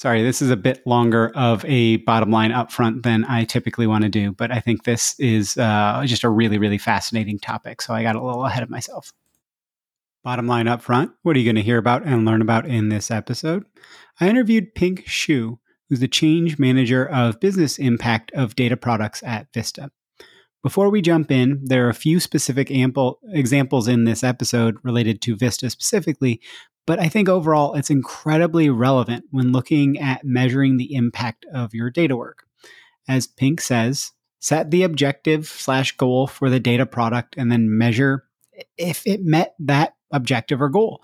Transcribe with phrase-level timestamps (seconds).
[0.00, 4.02] Sorry, this is a bit longer of a bottom line upfront than I typically want
[4.04, 7.82] to do, but I think this is uh, just a really, really fascinating topic.
[7.82, 9.12] So I got a little ahead of myself.
[10.24, 12.88] Bottom line up front, what are you going to hear about and learn about in
[12.88, 13.66] this episode?
[14.18, 15.58] I interviewed Pink Xu,
[15.90, 19.90] who's the change manager of business impact of data products at Vista.
[20.62, 25.20] Before we jump in, there are a few specific ample examples in this episode related
[25.22, 26.40] to Vista specifically,
[26.90, 31.88] but I think overall it's incredibly relevant when looking at measuring the impact of your
[31.88, 32.48] data work.
[33.06, 38.24] As Pink says, set the objective slash goal for the data product and then measure
[38.76, 41.00] if it met that objective or goal.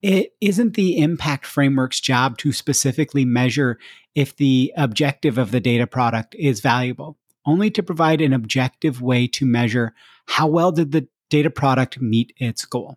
[0.00, 3.80] It isn't the impact framework's job to specifically measure
[4.14, 9.26] if the objective of the data product is valuable, only to provide an objective way
[9.26, 9.92] to measure
[10.26, 12.96] how well did the data product meet its goal.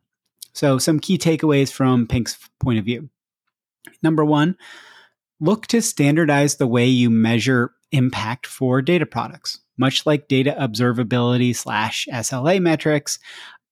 [0.53, 3.09] So, some key takeaways from Pink's point of view.
[4.01, 4.55] Number one,
[5.39, 9.59] look to standardize the way you measure impact for data products.
[9.77, 13.17] Much like data observability slash SLA metrics,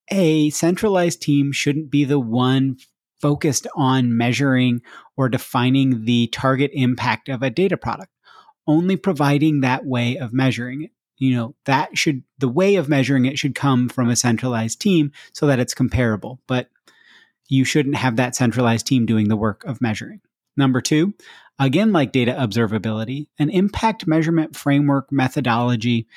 [0.09, 2.77] a centralized team shouldn't be the one
[3.21, 4.81] focused on measuring
[5.15, 8.11] or defining the target impact of a data product,
[8.65, 10.91] only providing that way of measuring it
[11.21, 15.11] you know that should the way of measuring it should come from a centralized team
[15.33, 16.67] so that it's comparable but
[17.47, 20.19] you shouldn't have that centralized team doing the work of measuring.
[20.57, 21.13] Number two
[21.59, 26.07] again like data observability an impact measurement framework methodology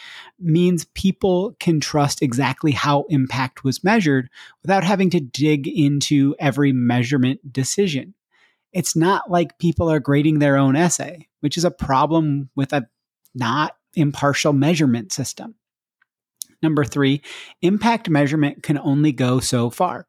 [0.41, 4.31] means people can trust exactly how impact was measured
[4.63, 8.15] without having to dig into every measurement decision.
[8.73, 12.89] It's not like people are grading their own essay which is a problem with a
[13.35, 15.55] not impartial measurement system.
[16.63, 17.21] Number three,
[17.61, 20.07] impact measurement can only go so far.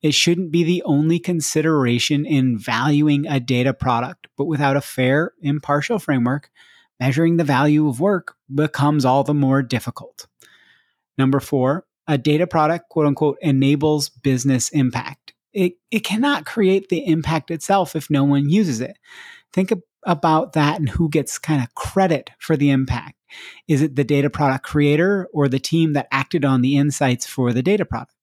[0.00, 5.32] It shouldn't be the only consideration in valuing a data product, but without a fair,
[5.42, 6.50] impartial framework,
[6.98, 10.26] measuring the value of work becomes all the more difficult.
[11.18, 15.34] Number four, a data product, quote unquote, enables business impact.
[15.52, 18.98] It, it cannot create the impact itself if no one uses it.
[19.52, 19.72] Think
[20.04, 23.14] about that and who gets kind of credit for the impact.
[23.66, 27.52] Is it the data product creator or the team that acted on the insights for
[27.52, 28.14] the data product?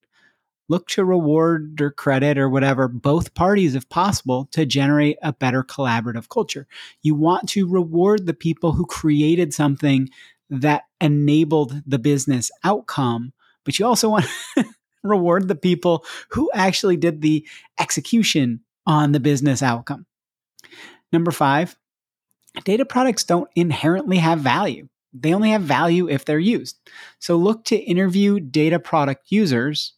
[0.68, 5.64] Look to reward or credit or whatever both parties if possible to generate a better
[5.64, 6.68] collaborative culture.
[7.04, 10.10] You want to reward the people who created something
[10.50, 13.34] that enabled the business outcome,
[13.64, 14.26] but you also want
[14.56, 14.66] to
[15.04, 17.48] reward the people who actually did the
[17.80, 20.08] execution on the business outcome.
[21.16, 21.78] Number five,
[22.66, 24.90] data products don't inherently have value.
[25.14, 26.78] They only have value if they're used.
[27.20, 29.94] So look to interview data product users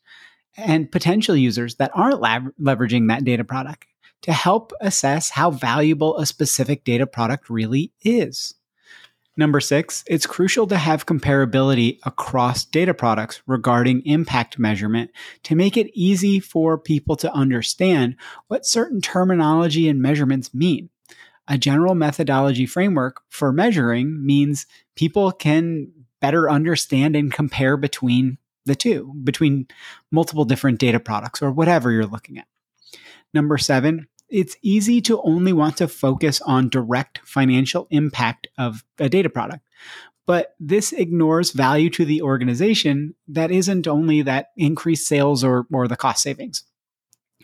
[0.55, 3.87] and potential users that aren't lab- leveraging that data product
[4.21, 8.53] to help assess how valuable a specific data product really is.
[9.35, 15.09] Number six, it's crucial to have comparability across data products regarding impact measurement
[15.43, 18.17] to make it easy for people to understand
[18.49, 20.89] what certain terminology and measurements mean.
[21.47, 24.65] A general methodology framework for measuring means
[24.95, 29.67] people can better understand and compare between the two, between
[30.11, 32.47] multiple different data products or whatever you're looking at.
[33.33, 39.09] Number seven, it's easy to only want to focus on direct financial impact of a
[39.09, 39.63] data product.
[40.25, 45.87] But this ignores value to the organization that isn't only that increased sales or, or
[45.87, 46.63] the cost savings.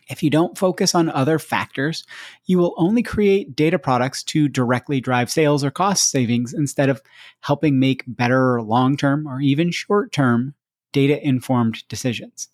[0.09, 2.05] If you don't focus on other factors,
[2.45, 7.01] you will only create data products to directly drive sales or cost savings instead of
[7.41, 10.55] helping make better long term or even short term
[10.91, 12.49] data informed decisions.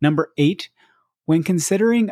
[0.00, 0.70] Number eight,
[1.26, 2.10] when considering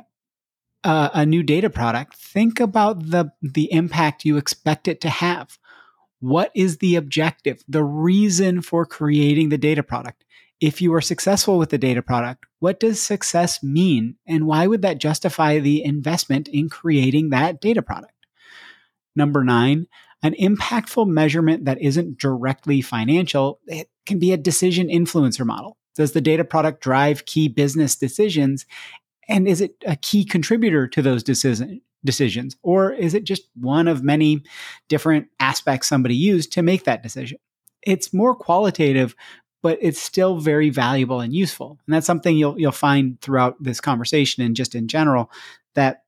[0.85, 5.59] uh, a new data product, think about the, the impact you expect it to have.
[6.21, 10.25] What is the objective, the reason for creating the data product?
[10.63, 14.15] If you are successful with the data product, what does success mean?
[14.29, 18.15] And why would that justify the investment in creating that data product?
[19.17, 19.89] Number nine,
[20.23, 25.79] an impactful measurement that isn't directly financial, it can be a decision influencer model.
[25.97, 28.65] Does the data product drive key business decisions?
[29.29, 32.57] And is it a key contributor to those decision, decisions?
[32.63, 34.45] Or is it just one of many
[34.89, 37.39] different aspects somebody used to make that decision?
[37.83, 39.17] It's more qualitative,
[39.63, 41.79] but it's still very valuable and useful.
[41.87, 45.31] And that's something you'll, you'll find throughout this conversation and just in general
[45.75, 46.03] that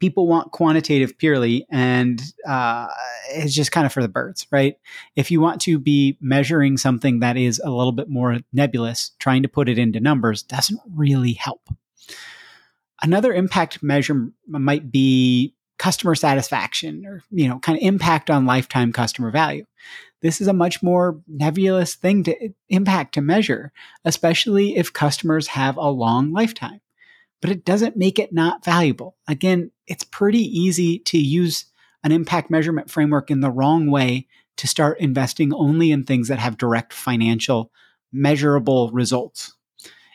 [0.00, 2.88] people want quantitative purely and uh,
[3.30, 4.76] it's just kind of for the birds right
[5.14, 9.42] if you want to be measuring something that is a little bit more nebulous trying
[9.42, 11.70] to put it into numbers doesn't really help
[13.02, 18.92] Another impact measure might be customer satisfaction or, you know, kind of impact on lifetime
[18.92, 19.66] customer value.
[20.24, 23.72] This is a much more nebulous thing to impact to measure,
[24.06, 26.80] especially if customers have a long lifetime.
[27.42, 29.18] But it doesn't make it not valuable.
[29.28, 31.66] Again, it's pretty easy to use
[32.02, 34.26] an impact measurement framework in the wrong way
[34.56, 37.70] to start investing only in things that have direct financial
[38.10, 39.52] measurable results.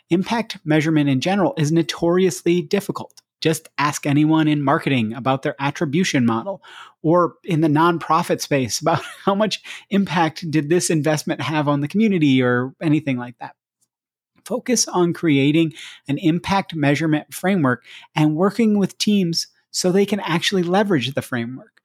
[0.10, 3.22] Impact measurement in general is notoriously difficult.
[3.42, 6.62] Just ask anyone in marketing about their attribution model
[7.02, 11.88] or in the nonprofit space about how much impact did this investment have on the
[11.88, 13.56] community or anything like that.
[14.46, 15.74] Focus on creating
[16.08, 21.82] an impact measurement framework and working with teams so they can actually leverage the framework.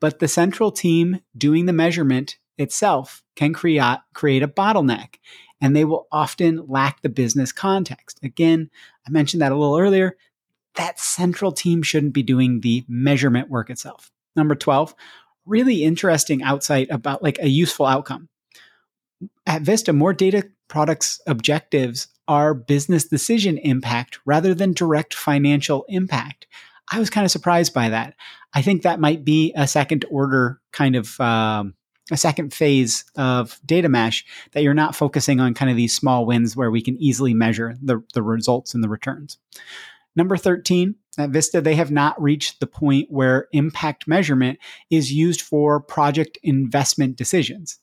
[0.00, 5.16] But the central team doing the measurement itself can create, create a bottleneck
[5.60, 8.18] and they will often lack the business context.
[8.22, 8.70] Again,
[9.06, 10.16] I mentioned that a little earlier.
[10.76, 14.10] That central team shouldn't be doing the measurement work itself.
[14.34, 14.94] Number 12,
[15.46, 18.28] really interesting outside about like a useful outcome.
[19.46, 26.46] At Vista, more data products objectives are business decision impact rather than direct financial impact.
[26.90, 28.14] I was kind of surprised by that.
[28.52, 31.74] I think that might be a second order kind of um,
[32.10, 36.26] a second phase of data mesh that you're not focusing on kind of these small
[36.26, 39.38] wins where we can easily measure the, the results and the returns.
[40.16, 44.58] Number 13, at Vista, they have not reached the point where impact measurement
[44.90, 47.78] is used for project investment decisions.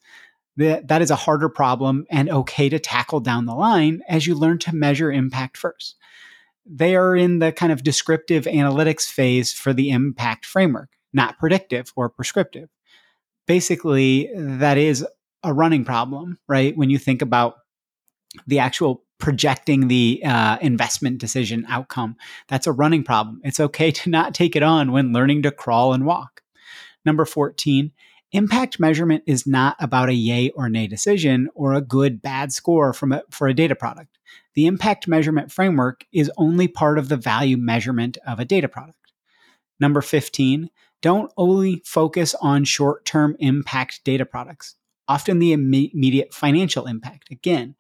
[0.58, 4.36] That, that is a harder problem and okay to tackle down the line as you
[4.36, 5.96] learn to measure impact first.
[6.66, 11.92] They are in the kind of descriptive analytics phase for the impact framework, not predictive
[11.96, 12.70] or prescriptive
[13.48, 15.06] basically that is
[15.44, 16.76] a running problem, right?
[16.76, 17.56] When you think about
[18.48, 22.16] the actual projecting the uh, investment decision outcome,
[22.48, 23.40] that's a running problem.
[23.44, 26.42] It's okay to not take it on when learning to crawl and walk.
[27.06, 27.92] Number 14,
[28.32, 32.94] impact measurement is not about a yay or nay decision or a good bad score
[32.94, 34.18] from a, for a data product.
[34.56, 38.98] The impact measurement framework is only part of the value measurement of a data product.
[39.80, 40.70] Number 15,
[41.02, 44.76] don't only focus on short term impact data products,
[45.08, 47.32] often the immediate financial impact.
[47.32, 47.76] Again,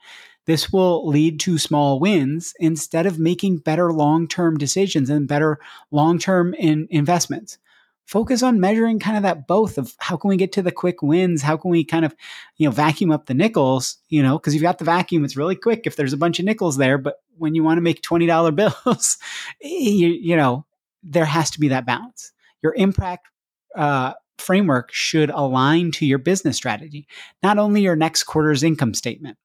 [0.45, 5.59] this will lead to small wins instead of making better long term decisions and better
[5.91, 7.57] long term in investments.
[8.05, 11.01] Focus on measuring kind of that both of how can we get to the quick
[11.01, 11.41] wins?
[11.41, 12.13] How can we kind of,
[12.57, 15.55] you know, vacuum up the nickels, you know, because you've got the vacuum, it's really
[15.55, 16.97] quick if there's a bunch of nickels there.
[16.97, 19.17] But when you want to make $20 bills,
[19.61, 20.65] you, you know,
[21.01, 22.33] there has to be that balance
[22.63, 23.27] your impact
[23.75, 27.07] uh, framework should align to your business strategy,
[27.43, 29.37] not only your next quarter's income statement.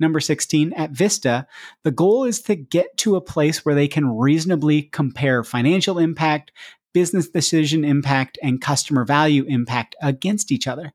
[0.00, 1.46] Number 16, at Vista,
[1.82, 6.52] the goal is to get to a place where they can reasonably compare financial impact,
[6.94, 10.92] business decision impact, and customer value impact against each other.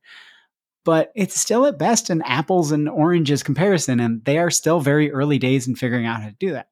[0.85, 5.11] But it's still at best an apples and oranges comparison, and they are still very
[5.11, 6.69] early days in figuring out how to do that.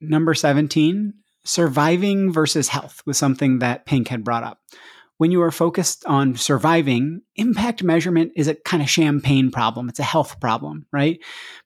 [0.00, 4.60] Number 17, surviving versus health was something that Pink had brought up.
[5.20, 9.90] When you are focused on surviving, impact measurement is a kind of champagne problem.
[9.90, 11.20] It's a health problem, right?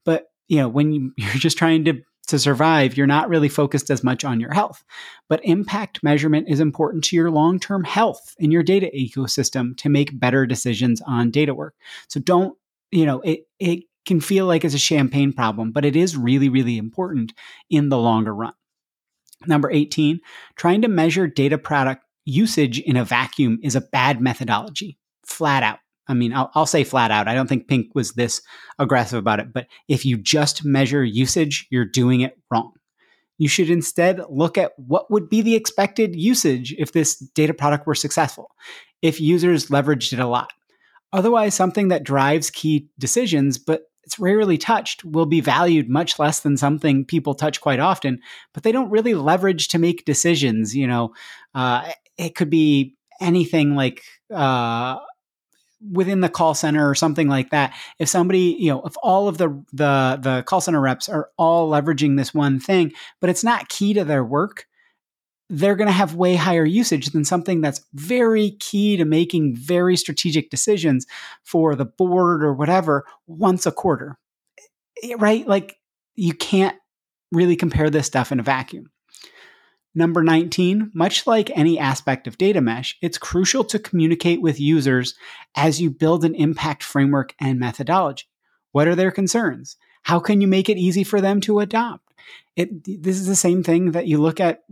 [0.04, 3.90] But you know, when you, you're just trying to to survive, you're not really focused
[3.90, 4.82] as much on your health.
[5.28, 9.88] But impact measurement is important to your long term health in your data ecosystem to
[9.88, 11.76] make better decisions on data work.
[12.08, 12.58] So don't,
[12.90, 16.48] you know, it, it can feel like it's a champagne problem, but it is really,
[16.48, 17.32] really important
[17.70, 18.54] in the longer run.
[19.46, 20.18] Number 18,
[20.56, 25.78] trying to measure data product usage in a vacuum is a bad methodology, flat out.
[26.06, 27.28] I mean, I'll, I'll, say flat out.
[27.28, 28.42] I don't think Pink was this
[28.78, 32.72] aggressive about it, but if you just measure usage, you're doing it wrong.
[33.38, 37.86] You should instead look at what would be the expected usage if this data product
[37.86, 38.50] were successful,
[39.02, 40.52] if users leveraged it a lot.
[41.12, 46.40] Otherwise, something that drives key decisions, but it's rarely touched, will be valued much less
[46.40, 48.20] than something people touch quite often,
[48.52, 50.76] but they don't really leverage to make decisions.
[50.76, 51.14] You know,
[51.54, 54.02] uh, it could be anything like
[54.32, 54.98] uh,
[55.92, 57.74] within the call center or something like that.
[57.98, 61.70] If somebody you know if all of the the the call center reps are all
[61.70, 64.66] leveraging this one thing but it's not key to their work
[65.50, 69.96] they're going to have way higher usage than something that's very key to making very
[69.96, 71.06] strategic decisions
[71.42, 74.18] for the board or whatever once a quarter.
[75.02, 75.46] Eh, right?
[75.46, 75.76] Like
[76.14, 76.76] you can't
[77.30, 78.90] really compare this stuff in a vacuum
[79.94, 85.14] Number 19, much like any aspect of data mesh, it's crucial to communicate with users
[85.54, 88.24] as you build an impact framework and methodology.
[88.72, 89.76] What are their concerns?
[90.02, 92.12] How can you make it easy for them to adopt?
[92.56, 94.64] It, this is the same thing that you look at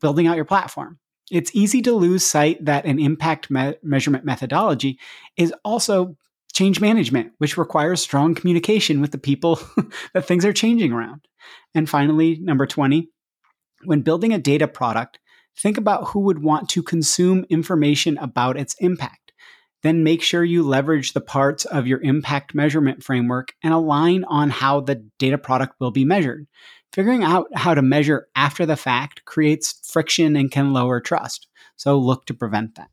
[0.00, 0.98] building out your platform.
[1.30, 4.98] It's easy to lose sight that an impact me- measurement methodology
[5.36, 6.16] is also
[6.52, 9.58] change management, which requires strong communication with the people
[10.14, 11.26] that things are changing around.
[11.74, 13.08] And finally, number 20,
[13.84, 15.18] when building a data product,
[15.56, 19.32] think about who would want to consume information about its impact.
[19.82, 24.50] Then make sure you leverage the parts of your impact measurement framework and align on
[24.50, 26.46] how the data product will be measured.
[26.92, 31.48] Figuring out how to measure after the fact creates friction and can lower trust.
[31.76, 32.90] So look to prevent that.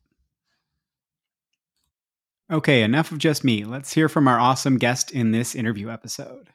[2.50, 3.64] Okay, enough of just me.
[3.64, 6.48] Let's hear from our awesome guest in this interview episode.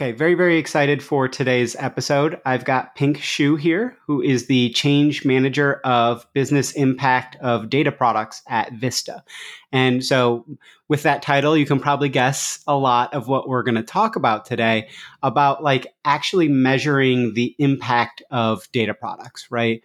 [0.00, 2.40] Okay, very, very excited for today's episode.
[2.46, 7.90] I've got Pink Xu here, who is the change manager of business impact of data
[7.90, 9.24] products at Vista.
[9.72, 10.46] And so,
[10.86, 14.14] with that title, you can probably guess a lot of what we're going to talk
[14.14, 14.88] about today
[15.24, 19.82] about like actually measuring the impact of data products, right?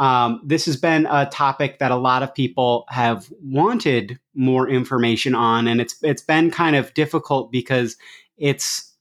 [0.00, 5.36] Um, this has been a topic that a lot of people have wanted more information
[5.36, 7.96] on, and it's it's been kind of difficult because
[8.36, 8.91] it's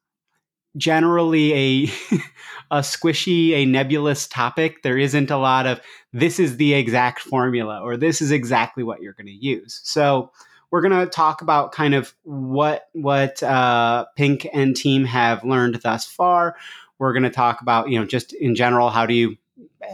[0.78, 1.84] generally a
[2.72, 4.84] a squishy, a nebulous topic.
[4.84, 5.82] There isn't a lot of
[6.14, 9.82] this is the exact formula or this is exactly what you're going to use.
[9.84, 10.32] So
[10.70, 15.76] we're going to talk about kind of what what uh, Pink and team have learned
[15.76, 16.56] thus far.
[16.98, 19.38] We're going to talk about you know just in general how do you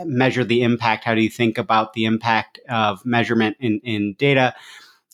[0.05, 1.03] measure the impact?
[1.03, 4.53] How do you think about the impact of measurement in, in data?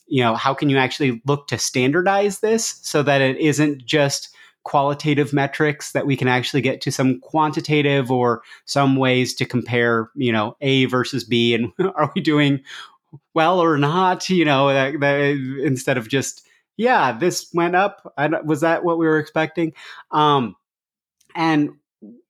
[0.08, 4.36] You know, how can you actually look to standardize this so that it isn't just
[4.64, 10.10] qualitative metrics that we can actually get to some quantitative or some ways to compare,
[10.16, 12.62] you know, A versus B and are we doing
[13.34, 18.14] well or not, you know, that, that, instead of just, yeah, this went up.
[18.46, 19.74] was that what we were expecting?
[20.12, 20.56] Um,
[21.36, 21.72] and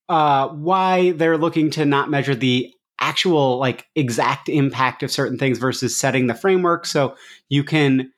[0.09, 5.57] uh, why they're looking to not measure the actual like exact impact of certain things
[5.57, 7.15] versus setting the framework so
[7.49, 8.12] you can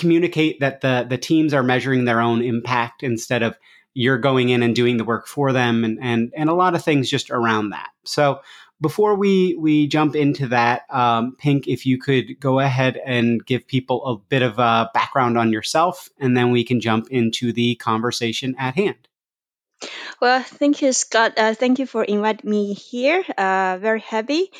[0.00, 3.58] communicate that the the teams are measuring their own impact instead of
[3.94, 6.82] you're going in and doing the work for them and and and a lot of
[6.82, 7.90] things just around that.
[8.04, 8.40] So
[8.80, 13.66] before we we jump into that, um, Pink, if you could go ahead and give
[13.66, 17.74] people a bit of a background on yourself, and then we can jump into the
[17.76, 18.96] conversation at hand.
[20.20, 21.34] Well, thank you, Scott.
[21.38, 23.24] Uh, thank you for inviting me here.
[23.36, 24.50] Uh, very happy.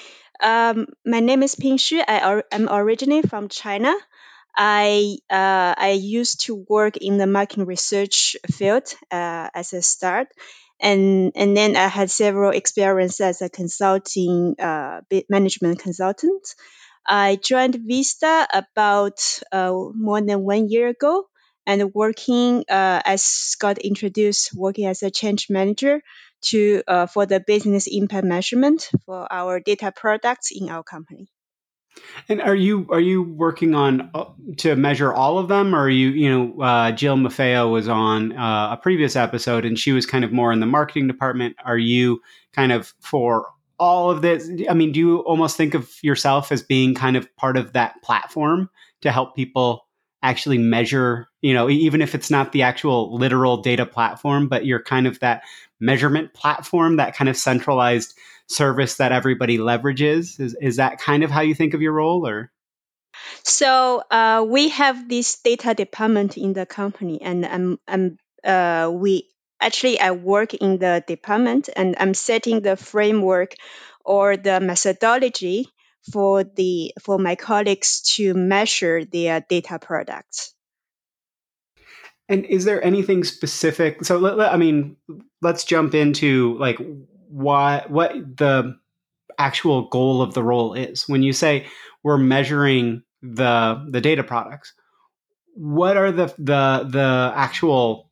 [0.42, 2.02] Um, my name is Ping Xu.
[2.06, 3.94] I am originally from China.
[4.56, 10.28] I uh, I used to work in the marketing research field uh, as a start,
[10.80, 16.54] and and then I had several experiences as a consulting uh, management consultant.
[17.06, 19.18] I joined Vista about
[19.52, 21.26] uh, more than one year ago,
[21.66, 26.02] and working uh, as Scott introduced, working as a change manager
[26.42, 31.28] to uh, for the business impact measurement for our data products in our company.
[32.28, 34.26] And are you are you working on uh,
[34.58, 38.32] to measure all of them, or are you you know uh, Jill Maffeo was on
[38.36, 41.56] uh, a previous episode, and she was kind of more in the marketing department.
[41.64, 42.20] Are you
[42.52, 43.46] kind of for
[43.78, 44.50] all of this?
[44.68, 47.94] I mean, do you almost think of yourself as being kind of part of that
[48.02, 48.70] platform
[49.00, 49.86] to help people
[50.22, 51.29] actually measure?
[51.42, 55.18] You know, even if it's not the actual literal data platform, but you're kind of
[55.20, 55.42] that
[55.78, 58.14] measurement platform, that kind of centralized
[58.46, 60.38] service that everybody leverages.
[60.38, 62.52] Is is that kind of how you think of your role, or?
[63.42, 69.28] So uh, we have this data department in the company, and I'm, I'm uh, we
[69.60, 73.54] actually I work in the department, and I'm setting the framework
[74.04, 75.68] or the methodology
[76.12, 80.54] for the for my colleagues to measure their data products.
[82.30, 84.04] And is there anything specific?
[84.04, 84.96] So, let, let, I mean,
[85.42, 86.78] let's jump into like
[87.28, 88.78] why, what the
[89.38, 91.08] actual goal of the role is.
[91.08, 91.66] When you say
[92.02, 94.72] we're measuring the the data products,
[95.54, 98.10] what are the the the actual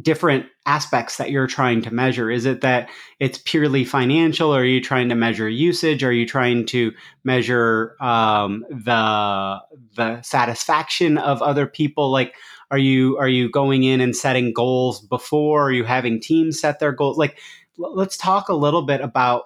[0.00, 2.30] different aspects that you're trying to measure?
[2.30, 2.88] Is it that
[3.20, 4.54] it's purely financial?
[4.54, 6.02] Are you trying to measure usage?
[6.02, 6.92] Are you trying to
[7.22, 9.60] measure um, the
[9.94, 12.10] the satisfaction of other people?
[12.10, 12.34] Like,
[12.74, 15.68] are you are you going in and setting goals before?
[15.68, 17.16] Are you having teams set their goals?
[17.16, 17.38] Like,
[17.78, 19.44] let's talk a little bit about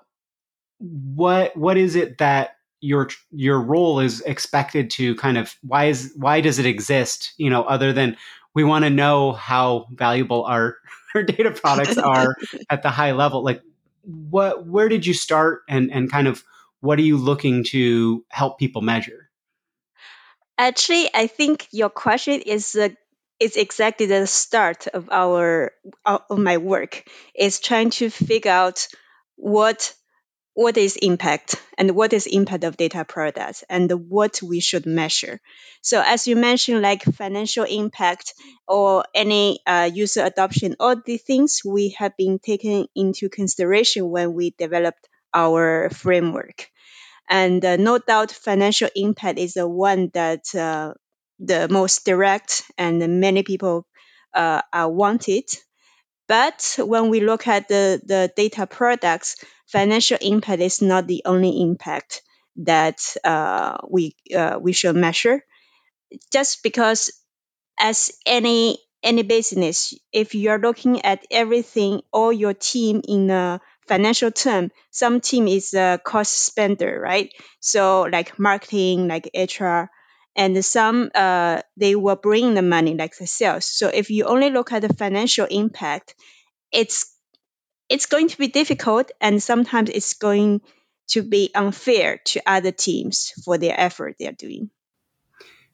[0.78, 6.14] what what is it that your your role is expected to kind of why is
[6.16, 8.16] why does it exist you know other than
[8.54, 10.78] we want to know how valuable our
[11.14, 12.34] our data products are
[12.70, 13.60] at the high level like
[14.04, 16.42] what where did you start and and kind of
[16.80, 19.28] what are you looking to help people measure
[20.56, 22.88] actually i think your question is uh,
[23.40, 25.72] is exactly the start of our
[26.04, 28.88] of my work is trying to figure out
[29.36, 29.94] what
[30.54, 35.40] what is impact and what is impact of data products and what we should measure.
[35.82, 38.34] So as you mentioned like financial impact
[38.66, 44.34] or any uh, user adoption all the things we have been taken into consideration when
[44.34, 46.68] we developed our framework.
[47.30, 50.94] And uh, no doubt financial impact is the one that uh,
[51.38, 53.86] the most direct and many people
[54.34, 55.44] uh, are wanted
[56.28, 61.62] but when we look at the, the data products, financial impact is not the only
[61.62, 62.22] impact
[62.56, 65.42] that uh, we uh, we should measure.
[66.32, 67.10] Just because,
[67.80, 74.30] as any any business, if you're looking at everything or your team in a financial
[74.30, 77.32] term, some team is a cost spender, right?
[77.60, 79.90] So like marketing, like HR,
[80.38, 83.66] and some uh, they will bring the money like the sales.
[83.66, 86.14] So if you only look at the financial impact
[86.72, 87.14] it's
[87.88, 90.60] it's going to be difficult and sometimes it's going
[91.08, 94.70] to be unfair to other teams for their effort they're doing.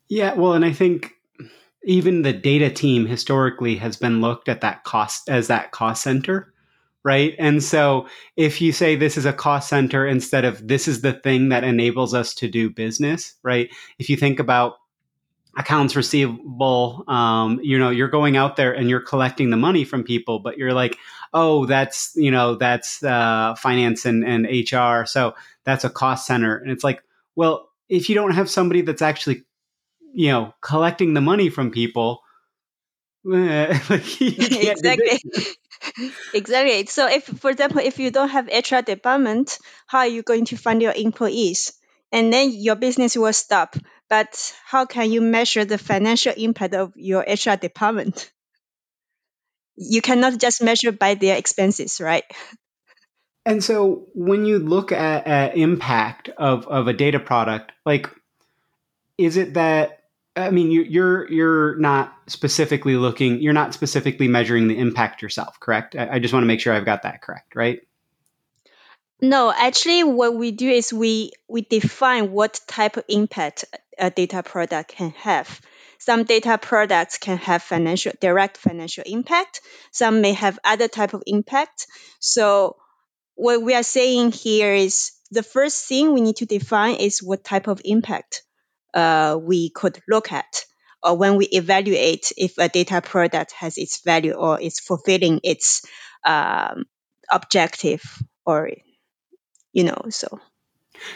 [0.08, 1.12] Yeah well and i think
[1.82, 6.53] even the data team historically has been looked at that cost as that cost center
[7.04, 7.34] right?
[7.38, 11.12] And so if you say this is a cost center instead of this is the
[11.12, 13.70] thing that enables us to do business, right?
[13.98, 14.76] If you think about
[15.56, 20.02] accounts receivable, um, you know, you're going out there and you're collecting the money from
[20.02, 20.96] people, but you're like,
[21.32, 25.04] oh, that's, you know, that's uh, finance and, and HR.
[25.04, 26.56] So that's a cost center.
[26.56, 27.02] And it's like,
[27.36, 29.44] well, if you don't have somebody that's actually,
[30.12, 32.22] you know, collecting the money from people,
[33.30, 35.18] exactly.
[36.34, 36.86] exactly.
[36.86, 40.56] So if, for example, if you don't have HR department, how are you going to
[40.56, 41.72] fund your employees?
[42.12, 43.76] And then your business will stop.
[44.08, 48.30] But how can you measure the financial impact of your HR department?
[49.76, 52.24] You cannot just measure by their expenses, right?
[53.44, 58.08] And so when you look at, at impact of, of a data product, like,
[59.18, 60.03] is it that
[60.36, 65.60] I mean, you, you're you're not specifically looking, you're not specifically measuring the impact yourself,
[65.60, 65.94] correct?
[65.94, 67.80] I, I just want to make sure I've got that correct, right?
[69.20, 73.64] No, actually, what we do is we we define what type of impact
[73.96, 75.60] a data product can have.
[75.98, 79.60] Some data products can have financial direct financial impact.
[79.92, 81.86] Some may have other type of impact.
[82.18, 82.76] So
[83.36, 87.44] what we are saying here is the first thing we need to define is what
[87.44, 88.42] type of impact
[88.94, 90.64] uh, we could look at
[91.02, 95.84] or when we evaluate if a data product has its value or is fulfilling its
[96.24, 96.84] um,
[97.30, 98.02] objective
[98.46, 98.70] or
[99.72, 100.40] you know so.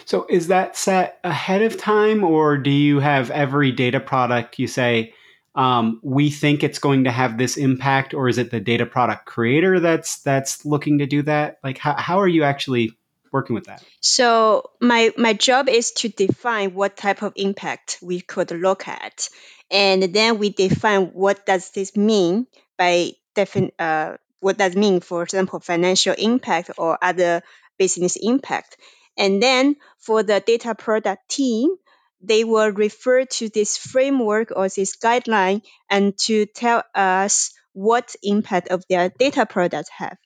[0.05, 4.67] So is that set ahead of time or do you have every data product you
[4.67, 5.15] say
[5.55, 9.27] um, we think it's going to have this impact or is it the data product
[9.27, 11.59] creator that's that's looking to do that?
[11.65, 12.98] Like how, how are you actually
[13.33, 13.83] working with that?
[14.01, 19.29] So my my job is to define what type of impact we could look at.
[19.71, 25.23] And then we define what does this mean by defin- uh, what does mean for
[25.23, 27.43] example financial impact or other
[27.79, 28.77] business impact.
[29.17, 31.77] And then for the data product team
[32.21, 38.69] they will refer to this framework or this guideline and to tell us what impact
[38.69, 40.19] of their data products have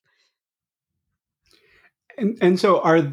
[2.19, 3.13] and, and so are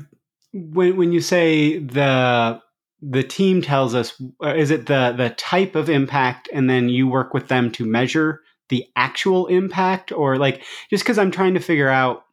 [0.53, 2.61] when when you say the
[3.01, 7.07] the team tells us uh, is it the the type of impact and then you
[7.07, 11.59] work with them to measure the actual impact or like just because i'm trying to
[11.59, 12.23] figure out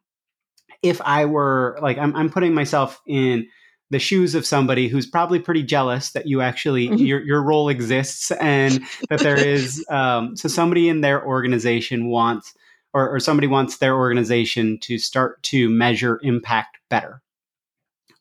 [0.83, 3.47] if i were like i'm, I'm putting myself in
[3.89, 6.97] the shoes of somebody who's probably pretty jealous that you actually mm-hmm.
[6.97, 12.53] your, your role exists and that there is um, so somebody in their organization wants
[12.93, 17.21] or, or somebody wants their organization to start to measure impact better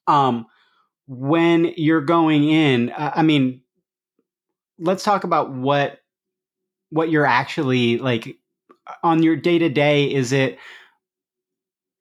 [0.07, 0.47] um,
[1.07, 3.63] when you're going in, I mean,
[4.79, 5.99] let's talk about what
[6.91, 8.39] what you're actually like
[9.03, 10.13] on your day to day.
[10.13, 10.59] Is it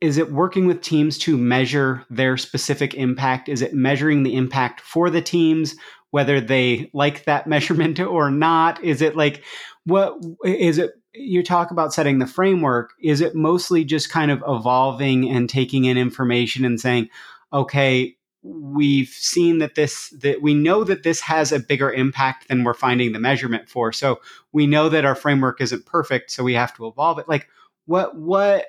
[0.02, 3.50] is it working with teams to measure their specific impact?
[3.50, 5.76] Is it measuring the impact for the teams,
[6.12, 8.84] whether they like that measurement or not?
[8.84, 9.44] Is it like
[9.86, 10.94] what is it?
[11.18, 12.94] You talk about setting the framework.
[13.02, 17.10] Is it mostly just kind of evolving and taking in information and saying,
[17.54, 22.64] okay, we've seen that this that we know that this has a bigger impact than
[22.64, 23.92] we're finding the measurement for.
[23.92, 24.20] So
[24.52, 27.28] we know that our framework isn't perfect, so we have to evolve it.
[27.28, 27.48] Like
[27.86, 28.66] what what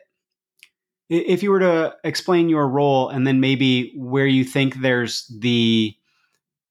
[1.09, 5.96] if you were to explain your role and then maybe where you think there's the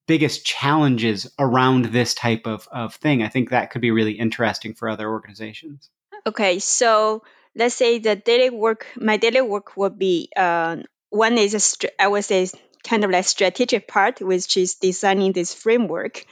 [0.08, 4.74] biggest challenges around this type of, of thing, I think that could be really interesting
[4.74, 5.90] for other organizations.
[6.28, 7.24] Okay, so
[7.56, 10.78] let's say the daily work, my daily work would be uh,
[11.10, 12.48] one is I would say
[12.84, 16.26] kind of like strategic part, which is designing this framework,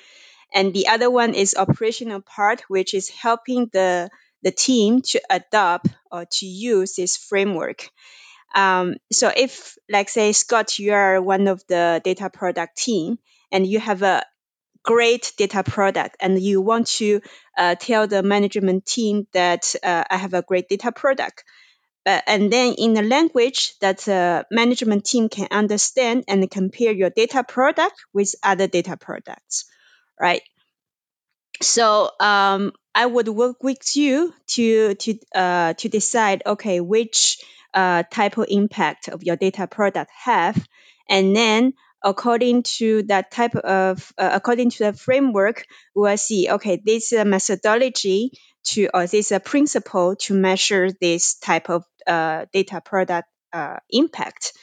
[0.53, 4.09] and the other one is operational part, which is helping the
[4.43, 7.89] the team to adopt or to use this framework.
[8.53, 13.17] Um, so if, like say, Scott, you are one of the data product team,
[13.54, 14.24] and you have a
[14.84, 17.22] great data product and you want to
[17.58, 21.46] uh, tell the management team that uh, I have a great data product,
[22.04, 27.10] but, and then in a language that the management team can understand and compare your
[27.10, 29.66] data product with other data products,
[30.20, 30.42] right?
[31.62, 37.38] So um, I would work with you to to uh, to decide okay which
[37.74, 40.68] uh, type of impact of your data product have,
[41.08, 46.82] and then according to that type of uh, according to the framework, we'll see okay
[46.84, 48.32] this is a methodology
[48.63, 53.78] to or this is a principle to measure this type of uh, data product uh,
[53.89, 54.54] impact.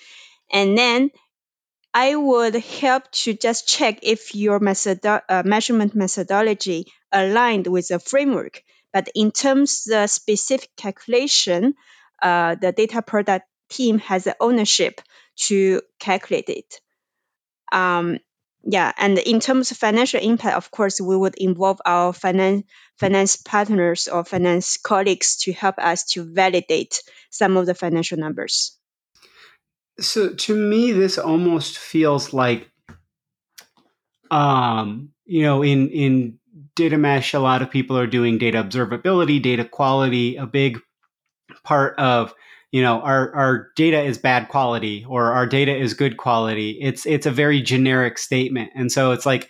[0.53, 1.11] And then
[1.93, 7.99] I would help to just check if your methodo- uh, measurement methodology aligned with the
[7.99, 8.63] framework.
[8.93, 11.75] But in terms of the specific calculation,
[12.23, 15.01] uh, the data product team has the ownership
[15.37, 16.81] to calculate it.
[17.73, 18.19] Um,
[18.63, 22.65] yeah, and in terms of financial impact, of course, we would involve our finance
[22.99, 28.77] finance partners or finance colleagues to help us to validate some of the financial numbers.
[29.99, 32.71] So to me, this almost feels like,
[34.31, 36.39] um, you know, in in
[36.77, 40.37] data mesh, a lot of people are doing data observability, data quality.
[40.37, 40.81] A big
[41.65, 42.35] part of
[42.73, 46.79] you know our our data is bad quality or our data is good quality.
[46.81, 48.71] It's it's a very generic statement.
[48.75, 49.49] And so it's like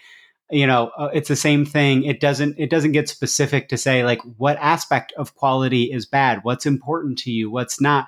[0.50, 2.04] you know uh, it's the same thing.
[2.04, 6.40] It doesn't it doesn't get specific to say like what aspect of quality is bad
[6.42, 8.06] what's important to you what's not.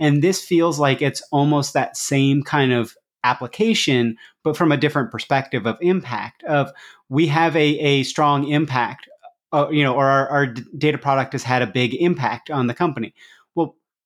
[0.00, 5.10] And this feels like it's almost that same kind of application but from a different
[5.10, 6.70] perspective of impact of
[7.08, 9.08] we have a, a strong impact
[9.52, 12.74] uh, you know or our, our data product has had a big impact on the
[12.74, 13.12] company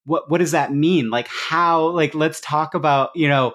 [0.04, 1.10] what what does that mean?
[1.10, 3.54] Like how like let's talk about you know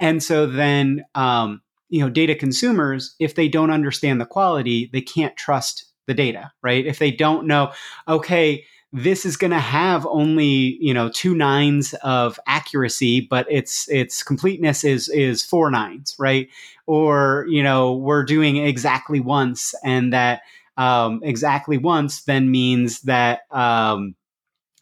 [0.00, 5.00] and so then um you know data consumers if they don't understand the quality they
[5.00, 6.86] can't trust the data right?
[6.86, 7.72] If they don't know
[8.06, 13.86] okay this is going to have only you know two nines of accuracy but its
[13.90, 16.48] its completeness is is four nines right?
[16.86, 20.42] Or you know we're doing exactly once and that
[20.78, 24.14] um, exactly once then means that um,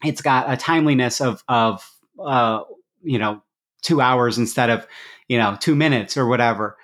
[0.03, 2.61] it's got a timeliness of of uh,
[3.03, 3.41] you know
[3.81, 4.87] two hours instead of
[5.27, 6.77] you know two minutes or whatever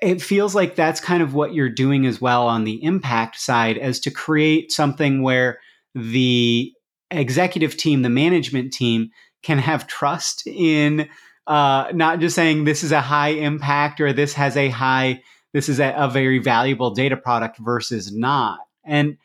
[0.00, 3.76] it feels like that's kind of what you're doing as well on the impact side
[3.76, 5.60] as to create something where
[5.94, 6.72] the
[7.10, 9.10] executive team, the management team
[9.42, 11.08] can have trust in
[11.46, 15.20] uh, not just saying this is a high impact or this has a high,
[15.52, 18.60] this is a, a very valuable data product versus not.
[18.84, 19.18] And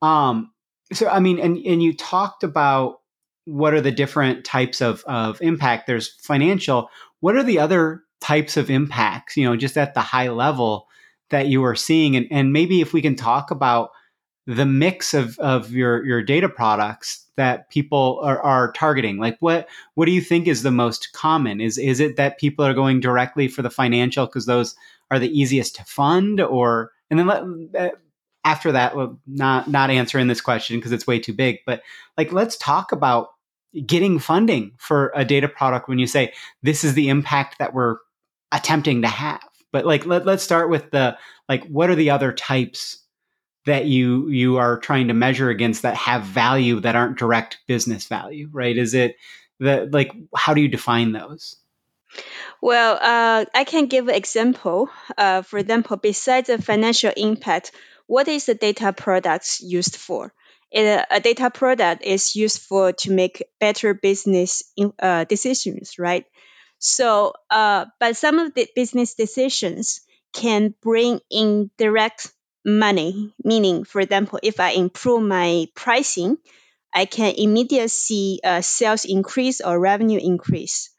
[0.00, 0.51] um,
[0.96, 3.00] so, I mean, and, and you talked about
[3.44, 5.86] what are the different types of, of impact.
[5.86, 6.88] There's financial.
[7.20, 10.88] What are the other types of impacts, you know, just at the high level
[11.30, 12.16] that you are seeing?
[12.16, 13.90] And, and maybe if we can talk about
[14.46, 19.66] the mix of, of your, your data products that people are, are targeting like what
[19.94, 23.00] what do you think is the most common is is it that people are going
[23.00, 24.74] directly for the financial because those
[25.10, 27.26] are the easiest to fund or and then
[27.72, 27.94] let,
[28.44, 28.94] after that
[29.26, 31.82] not not answering this question because it's way too big but
[32.16, 33.28] like let's talk about
[33.86, 37.96] getting funding for a data product when you say this is the impact that we're
[38.50, 39.42] attempting to have.
[39.72, 41.16] But like let, let's start with the
[41.48, 42.98] like what are the other types
[43.64, 48.06] that you you are trying to measure against that have value that aren't direct business
[48.06, 48.76] value right?
[48.76, 49.16] Is it
[49.58, 51.56] the like how do you define those?
[52.60, 57.72] Well uh, i can give an example uh, for example besides the financial impact
[58.12, 60.32] what is the data products used for
[60.74, 66.24] a data product is used for to make better business in, uh, decisions right
[66.78, 70.00] so uh, but some of the business decisions
[70.32, 72.32] can bring in direct
[72.64, 73.32] money.
[73.44, 76.38] Meaning, for example, if I improve my pricing,
[76.94, 80.90] I can immediately see a sales increase or revenue increase.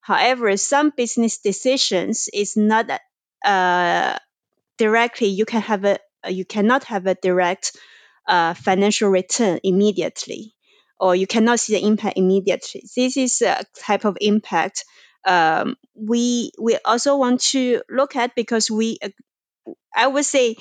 [0.00, 2.90] However, some business decisions is not
[3.44, 4.18] uh,
[4.78, 5.28] directly.
[5.28, 7.76] You can have a you cannot have a direct
[8.26, 10.54] uh, financial return immediately,
[10.98, 12.82] or you cannot see the impact immediately.
[12.96, 14.84] This is a type of impact
[15.24, 18.98] um, we we also want to look at because we
[19.94, 20.56] I would say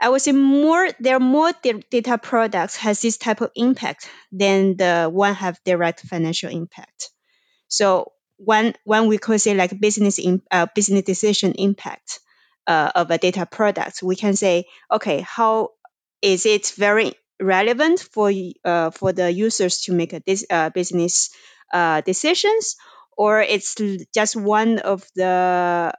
[0.00, 1.52] I would say more there are more
[1.90, 7.10] data products has this type of impact than the one have direct financial impact.
[7.68, 12.20] So when when we could say like business in, uh, business decision impact
[12.70, 15.70] uh, of a data product, we can say okay, how
[16.22, 18.32] is it very relevant for
[18.64, 21.30] uh, for the users to make a uh, business
[21.72, 22.76] uh, decisions,
[23.16, 23.74] or it's
[24.14, 25.92] just one of the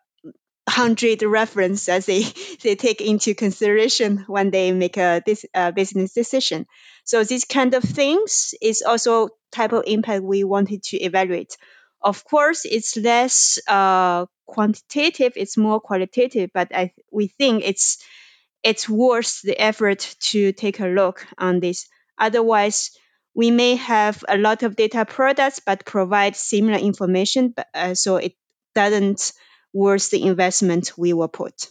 [0.69, 2.23] hundred reference that they,
[2.63, 6.65] they take into consideration when they make a this uh, business decision.
[7.03, 11.57] So these kind of things is also type of impact we wanted to evaluate.
[12.01, 16.49] Of course, it's less uh, quantitative; it's more qualitative.
[16.53, 18.03] But I, we think it's
[18.63, 21.87] it's worth the effort to take a look on this.
[22.17, 22.91] Otherwise,
[23.33, 28.17] we may have a lot of data products but provide similar information, but, uh, so
[28.17, 28.35] it
[28.75, 29.33] doesn't
[29.73, 31.67] worth the investment we will put.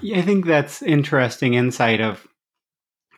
[0.00, 2.26] Yeah, I think that's interesting insight of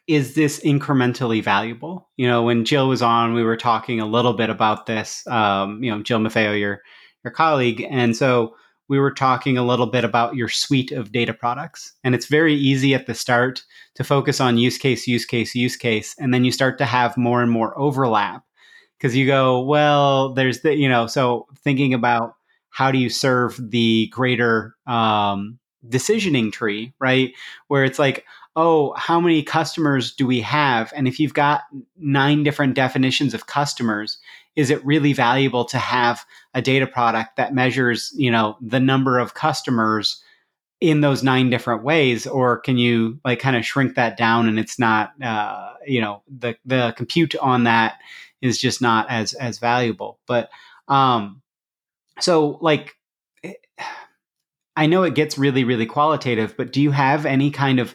[0.06, 2.08] is this incrementally valuable?
[2.16, 5.26] You know, when Jill was on, we were talking a little bit about this.
[5.26, 6.82] Um, you know, Jill Maffeo, your
[7.24, 8.54] your colleague, and so
[8.88, 11.92] we were talking a little bit about your suite of data products.
[12.04, 13.64] And it's very easy at the start
[13.96, 17.16] to focus on use case, use case, use case, and then you start to have
[17.16, 18.44] more and more overlap
[18.96, 22.34] because you go, well, there's the you know, so thinking about
[22.70, 27.32] how do you serve the greater um, decisioning tree, right?
[27.68, 28.24] Where it's like,
[28.56, 30.92] oh, how many customers do we have?
[30.96, 31.64] And if you've got
[31.98, 34.18] nine different definitions of customers,
[34.56, 39.18] is it really valuable to have a data product that measures, you know, the number
[39.18, 40.22] of customers
[40.80, 44.58] in those nine different ways, or can you like kind of shrink that down and
[44.58, 47.98] it's not, uh, you know, the the compute on that
[48.40, 50.18] is just not as as valuable.
[50.26, 50.50] But
[50.88, 51.42] um,
[52.20, 52.94] so like
[53.44, 53.54] eh,
[54.76, 57.94] i know it gets really really qualitative but do you have any kind of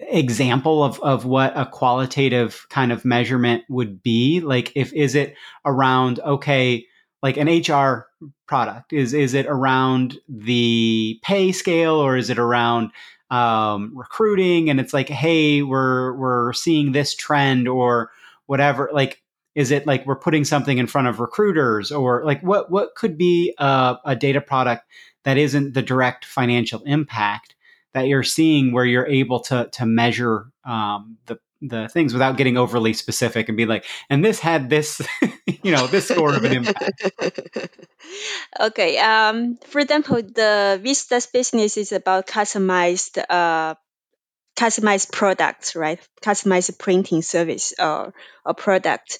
[0.00, 4.40] example of, of what a qualitative kind of measurement would be?
[4.40, 6.86] Like if is it around okay
[7.24, 8.06] like an hr
[8.46, 12.90] product is is it around the pay scale or is it around
[13.30, 18.10] um, recruiting and it's like hey we're we're seeing this trend or
[18.46, 19.22] whatever like
[19.54, 23.16] is it like we're putting something in front of recruiters or like what what could
[23.16, 24.84] be a, a data product
[25.24, 27.54] that isn't the direct financial impact
[27.94, 32.56] that you're seeing where you're able to to measure um, the the things without getting
[32.56, 35.00] overly specific and be like, and this had this,
[35.62, 37.10] you know, this sort of an impact.
[38.60, 38.98] okay.
[38.98, 43.74] Um, for example, the Vista's business is about customized, uh,
[44.56, 46.00] customized products, right?
[46.22, 48.12] Customized printing service or,
[48.44, 49.18] or product.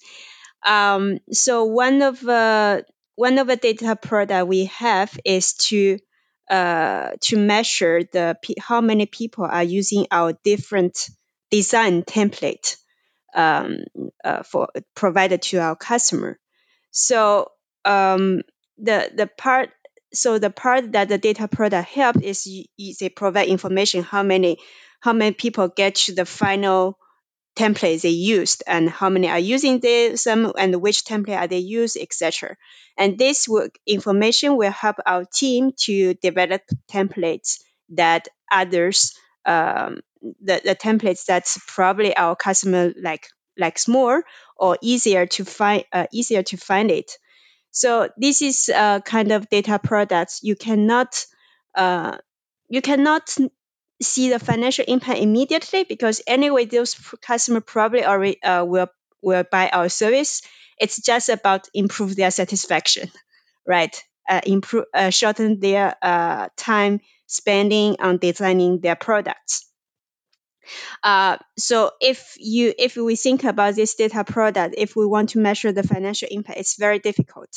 [0.66, 2.82] Um, so one of uh,
[3.16, 5.98] one of the data product we have is to
[6.50, 11.09] uh, to measure the how many people are using our different
[11.50, 12.76] design template
[13.35, 13.78] um,
[14.24, 16.38] uh, for provided to our customer.
[16.90, 17.50] So
[17.85, 18.42] um,
[18.78, 19.70] the the part
[20.12, 22.46] so the part that the data product help is,
[22.78, 24.59] is they provide information how many
[25.00, 26.98] how many people get to the final
[27.56, 31.58] templates they used and how many are using this um, and which template are they
[31.58, 32.56] use etc
[32.98, 33.48] and this
[33.86, 41.58] information will help our team to develop templates that others um, the, the templates that's
[41.66, 44.24] probably our customer like likes more
[44.56, 47.12] or easier to find uh, easier to find it.
[47.70, 50.40] So this is a kind of data products.
[50.42, 51.24] You cannot
[51.74, 52.18] uh,
[52.68, 53.36] you cannot
[54.02, 58.88] see the financial impact immediately because anyway those customer probably already uh, will
[59.22, 60.42] will buy our service.
[60.78, 63.11] It's just about improve their satisfaction
[63.66, 63.94] right?
[64.28, 69.66] Uh, improve uh, shorten their uh, time spending on designing their products.
[71.02, 75.38] Uh, so if you if we think about this data product if we want to
[75.38, 77.50] measure the financial impact it's very difficult.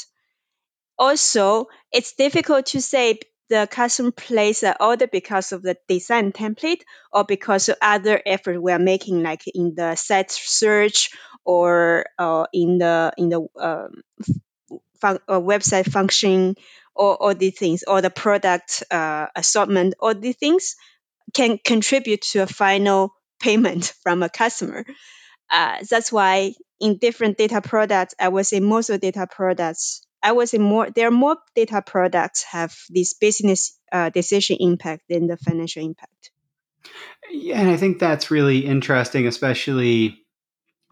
[1.00, 6.82] Also it's difficult to say the customer place an order because of the design template
[7.12, 11.12] or because of other effort we are making, like in the site search
[11.46, 14.02] or uh, in the in the um,
[15.02, 16.56] fun- uh, website function
[16.96, 20.76] or all these things, or the product uh, assortment, all these things
[21.34, 24.86] can contribute to a final payment from a customer.
[25.52, 30.34] Uh, that's why in different data products, I would say most of data products I
[30.34, 35.28] would say more there are more data products have this business uh, decision impact than
[35.28, 36.32] the financial impact.
[37.32, 40.22] Yeah, and I think that's really interesting, especially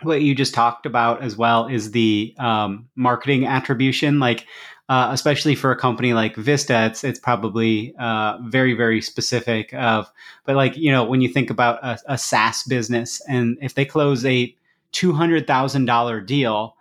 [0.03, 4.21] what you just talked about as well is the um, marketing attribution.
[4.21, 4.45] Like,
[4.87, 9.73] uh, especially for a company like Vista, it's it's probably uh, very very specific.
[9.73, 10.09] Of,
[10.45, 13.83] but like you know, when you think about a, a SaaS business, and if they
[13.83, 14.55] close a
[14.93, 16.77] two hundred thousand dollar deal,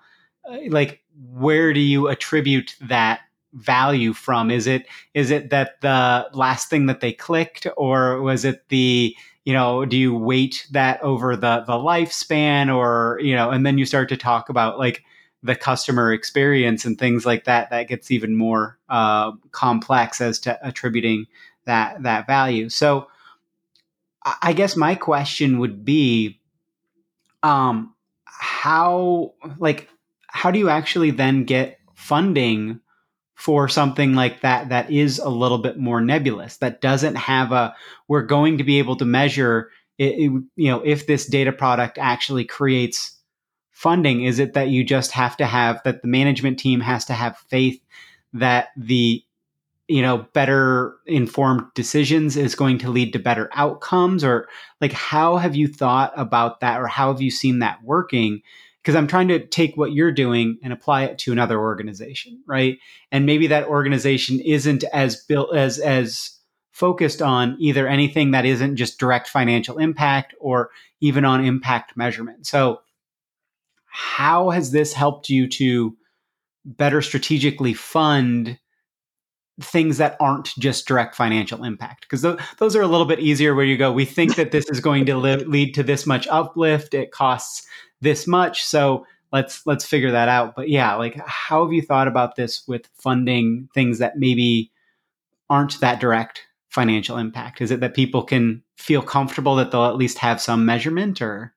[0.49, 1.01] uh, like
[1.33, 3.20] where do you attribute that
[3.55, 4.50] value from?
[4.50, 9.16] Is it is it that the last thing that they clicked, or was it the
[9.44, 13.79] you know do you weight that over the the lifespan, or you know, and then
[13.79, 15.05] you start to talk about like
[15.42, 17.70] the customer experience and things like that.
[17.70, 21.27] That gets even more uh, complex as to attributing
[21.66, 22.68] that that value.
[22.70, 23.09] So,
[24.42, 26.40] I guess my question would be,
[27.42, 29.88] um, how like
[30.35, 32.81] how do you actually then get funding
[33.35, 37.75] for something like that that is a little bit more nebulous that doesn't have a
[38.07, 41.99] we're going to be able to measure it, it, you know if this data product
[41.99, 43.14] actually creates
[43.75, 44.23] funding?
[44.23, 47.37] Is it that you just have to have that the management team has to have
[47.49, 47.79] faith
[48.33, 49.23] that the
[49.88, 54.25] you know better informed decisions is going to lead to better outcomes?
[54.25, 54.49] Or
[54.81, 58.42] like how have you thought about that or how have you seen that working
[58.85, 62.77] because I'm trying to take what you're doing and apply it to another organization, right?
[63.11, 66.38] And maybe that organization isn't as built as as
[66.70, 70.70] focused on either anything that isn't just direct financial impact or
[71.01, 72.47] even on impact measurement.
[72.47, 72.81] So
[73.87, 75.97] how has this helped you to
[76.64, 78.59] better strategically fund
[79.61, 83.55] things that aren't just direct financial impact because th- those are a little bit easier
[83.55, 86.27] where you go we think that this is going to li- lead to this much
[86.27, 87.64] uplift it costs
[88.00, 88.64] this much.
[88.64, 90.54] So let's let's figure that out.
[90.54, 94.70] But yeah, like how have you thought about this with funding things that maybe
[95.50, 97.60] aren't that direct financial impact?
[97.60, 101.54] Is it that people can feel comfortable that they'll at least have some measurement or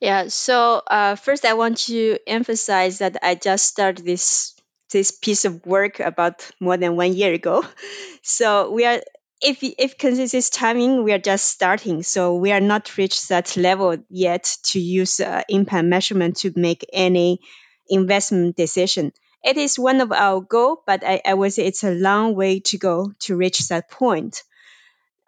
[0.00, 4.54] yeah so uh, first i want to emphasize that i just started this
[4.90, 7.64] this piece of work about more than one year ago
[8.22, 9.00] so we are
[9.40, 13.96] if if consensus timing, we are just starting, so we are not reached that level
[14.08, 17.40] yet to use uh, impact measurement to make any
[17.88, 19.12] investment decision.
[19.42, 22.60] It is one of our goal, but I, I would say it's a long way
[22.60, 24.42] to go to reach that point.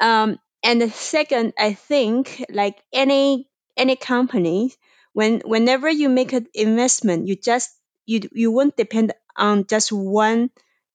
[0.00, 4.74] Um, and second, I think like any any company,
[5.12, 7.70] when whenever you make an investment, you just
[8.06, 10.50] you you won't depend on just one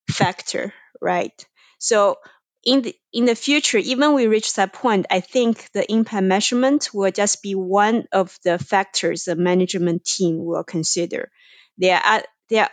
[0.09, 1.45] factor, right?
[1.80, 2.18] So
[2.64, 6.89] in the in the future, even we reach that point, I think the impact measurement
[6.93, 11.32] will just be one of the factors the management team will consider.
[11.78, 12.70] There are there,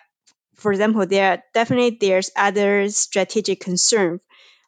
[0.57, 4.21] for example, there are definitely there's other strategic concern.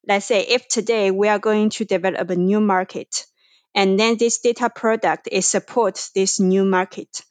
[0.07, 3.27] Let's say if today we are going to develop a new market,
[3.75, 7.23] and then this data product it supports this new market,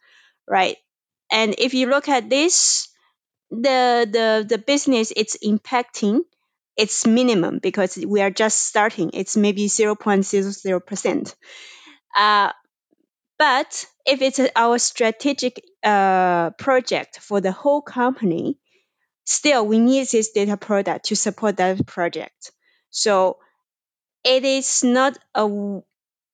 [0.47, 0.77] right?
[1.31, 2.89] And if you look at this,
[3.51, 6.21] the the the business it's impacting
[6.77, 9.11] it's minimum because we are just starting.
[9.13, 11.35] It's maybe 0.00%.
[12.15, 12.51] Uh,
[13.37, 18.57] but if it's our strategic uh, project for the whole company,
[19.25, 22.51] still we need this data product to support that project.
[22.91, 23.37] So
[24.23, 25.79] it is not a,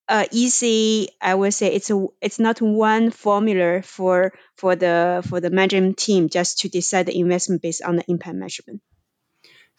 [0.08, 1.08] a easy.
[1.20, 5.98] I would say it's a it's not one formula for for the for the management
[5.98, 8.80] team just to decide the investment based on the impact measurement.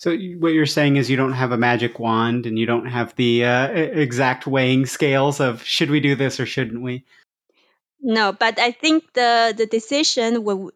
[0.04, 3.16] So what you're saying is you don't have a magic wand and you don't have
[3.16, 7.06] the uh, exact weighing scales of should we do this or shouldn't we?
[8.02, 10.72] No, but I think the the decision will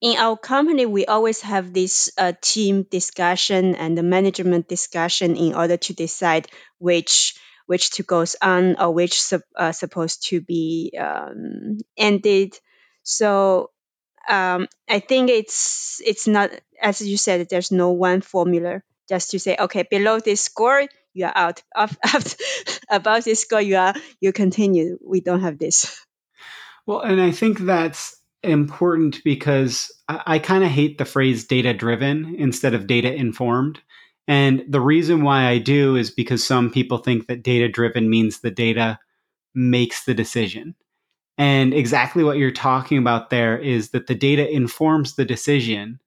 [0.00, 5.54] in our company we always have this uh, team discussion and the management discussion in
[5.54, 10.98] order to decide which which to goes on or which su- uh, supposed to be
[10.98, 12.58] um, ended.
[13.04, 13.70] So
[14.28, 16.50] um, I think it's it's not
[16.80, 17.48] as you said.
[17.48, 21.62] There's no one formula just to say okay below this score you are out.
[21.74, 22.36] After,
[22.90, 24.98] above this score you are you continue.
[25.04, 26.04] We don't have this.
[26.86, 31.72] Well, and I think that's important because I, I kind of hate the phrase data
[31.72, 33.80] driven instead of data informed.
[34.28, 38.40] And the reason why I do is because some people think that data driven means
[38.40, 38.98] the data
[39.54, 40.74] makes the decision.
[41.38, 45.98] And exactly what you're talking about there is that the data informs the decision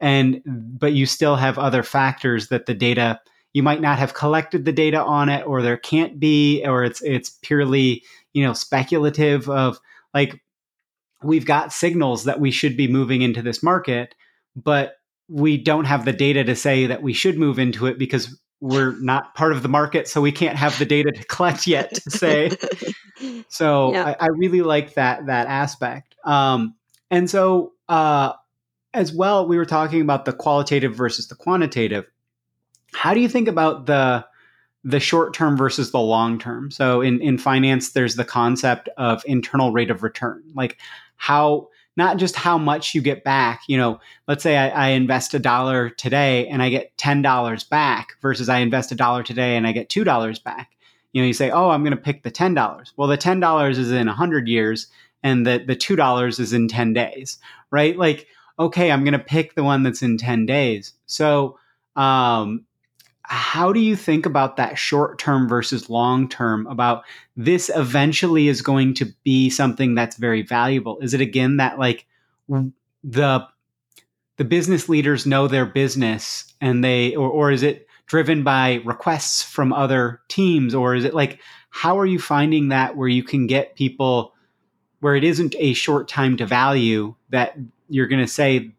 [0.00, 3.20] and but you still have other factors that the data
[3.52, 7.02] you might not have collected the data on it or there can't be or it's
[7.02, 8.02] it's purely,
[8.32, 9.78] you know, speculative of
[10.12, 10.42] like
[11.22, 14.14] we've got signals that we should be moving into this market,
[14.56, 14.96] but
[15.28, 18.96] we don't have the data to say that we should move into it because we're
[19.00, 22.10] not part of the market, so we can't have the data to collect yet to
[22.10, 22.50] say.
[23.48, 24.14] so yeah.
[24.20, 26.14] I, I, really like that that aspect.
[26.24, 26.74] Um,
[27.10, 28.32] and so uh,
[28.94, 32.06] as well, we were talking about the qualitative versus the quantitative.
[32.92, 34.26] How do you think about the
[34.84, 36.70] the short term versus the long term?
[36.70, 40.78] So in in finance, there's the concept of internal rate of return, like
[41.16, 43.62] how not just how much you get back.
[43.68, 47.64] You know, let's say I, I invest a dollar today and I get ten dollars
[47.64, 50.70] back versus I invest a dollar today and I get two dollars back.
[51.12, 53.40] You know, you say, "Oh, I'm going to pick the ten dollars." Well, the ten
[53.40, 54.86] dollars is in a hundred years,
[55.22, 57.38] and the the two dollars is in ten days,
[57.70, 57.96] right?
[57.96, 58.26] Like,
[58.58, 60.94] okay, I'm going to pick the one that's in ten days.
[61.06, 61.58] So,
[61.96, 62.64] um,
[63.24, 67.04] how do you think about that short term versus long term about
[67.36, 72.06] this eventually is going to be something that's very valuable is it again that like
[73.04, 73.46] the
[74.36, 79.42] the business leaders know their business and they or, or is it driven by requests
[79.42, 81.40] from other teams or is it like
[81.70, 84.34] how are you finding that where you can get people
[85.00, 87.56] where it isn't a short time to value that
[87.88, 88.70] you're going to say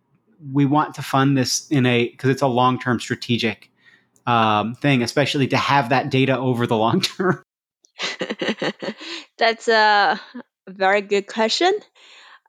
[0.52, 3.72] we want to fund this in a because it's a long-term strategic
[4.28, 7.44] um, thing, especially to have that data over the long term?
[9.40, 10.22] That's a
[10.68, 11.74] very good question.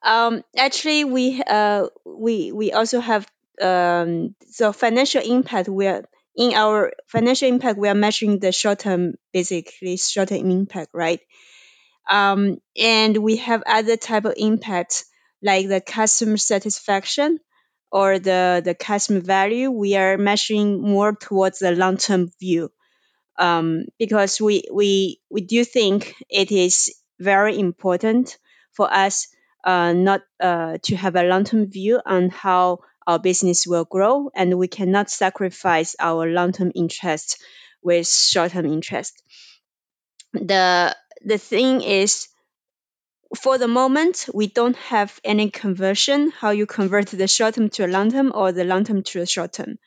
[0.03, 3.27] Um, actually, we uh, we we also have
[3.59, 5.71] um, so financial impact.
[5.71, 6.05] We are
[6.37, 7.79] in our financial impact.
[7.79, 11.21] We are measuring the short term, basically short term impact, right?
[12.11, 15.05] Um, and we have other type of impact
[15.43, 17.39] like the customer satisfaction
[17.93, 22.71] or the, the customer value, we are measuring more towards the long term view.
[23.39, 28.39] Um, because we, we, we do think it is very important
[28.73, 29.29] for us
[29.65, 34.31] uh, not uh, to have a long term view on how our business will grow,
[34.35, 37.43] and we cannot sacrifice our long term interest
[37.83, 39.23] with short term interest.
[40.33, 42.29] The, the thing is,
[43.37, 47.85] for the moment, we don't have any conversion, how you convert the short term to
[47.85, 49.79] a long term or the long term to a short term.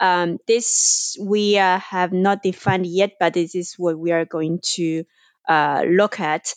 [0.00, 4.60] Um, this we uh, have not defined yet, but this is what we are going
[4.74, 5.04] to
[5.48, 6.54] uh, look at.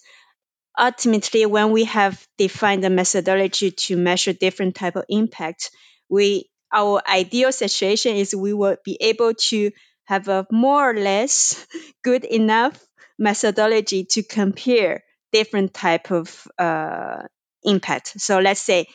[0.77, 5.71] Ultimately, when we have defined the methodology to measure different type of impact,
[6.09, 9.71] we our ideal situation is we will be able to
[10.05, 11.65] have a more or less
[12.03, 12.79] good enough
[13.17, 17.23] methodology to compare different type of uh,
[17.63, 18.19] impact.
[18.19, 18.87] So let's say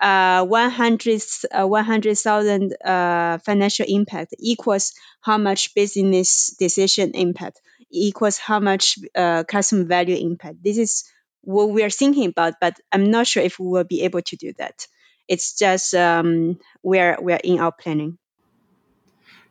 [0.00, 7.60] uh, 100 uh, 100,000 uh, financial impact equals how much business decision impact
[7.90, 10.56] equals how much uh, customer value impact.
[10.62, 11.04] This is
[11.42, 14.36] what we are thinking about, but I'm not sure if we will be able to
[14.36, 14.86] do that.
[15.28, 18.18] It's just um, we're we're in our planning.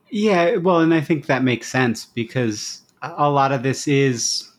[0.09, 4.49] Yeah, well, and I think that makes sense because a lot of this is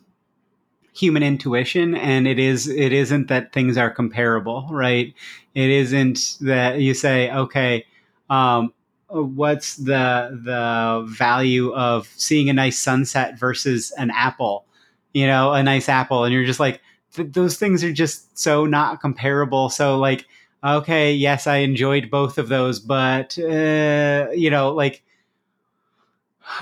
[0.93, 5.12] human intuition and it is it isn't that things are comparable right?
[5.55, 7.85] It isn't that you say okay
[8.31, 8.73] um,
[9.09, 14.67] what's the the value of seeing a nice sunset versus an apple
[15.15, 16.25] you know a nice apple?
[16.25, 16.81] And you're just like
[17.15, 19.71] th- those things are just so not comparable.
[19.71, 20.27] So like
[20.65, 25.03] okay yes i enjoyed both of those but uh, you know like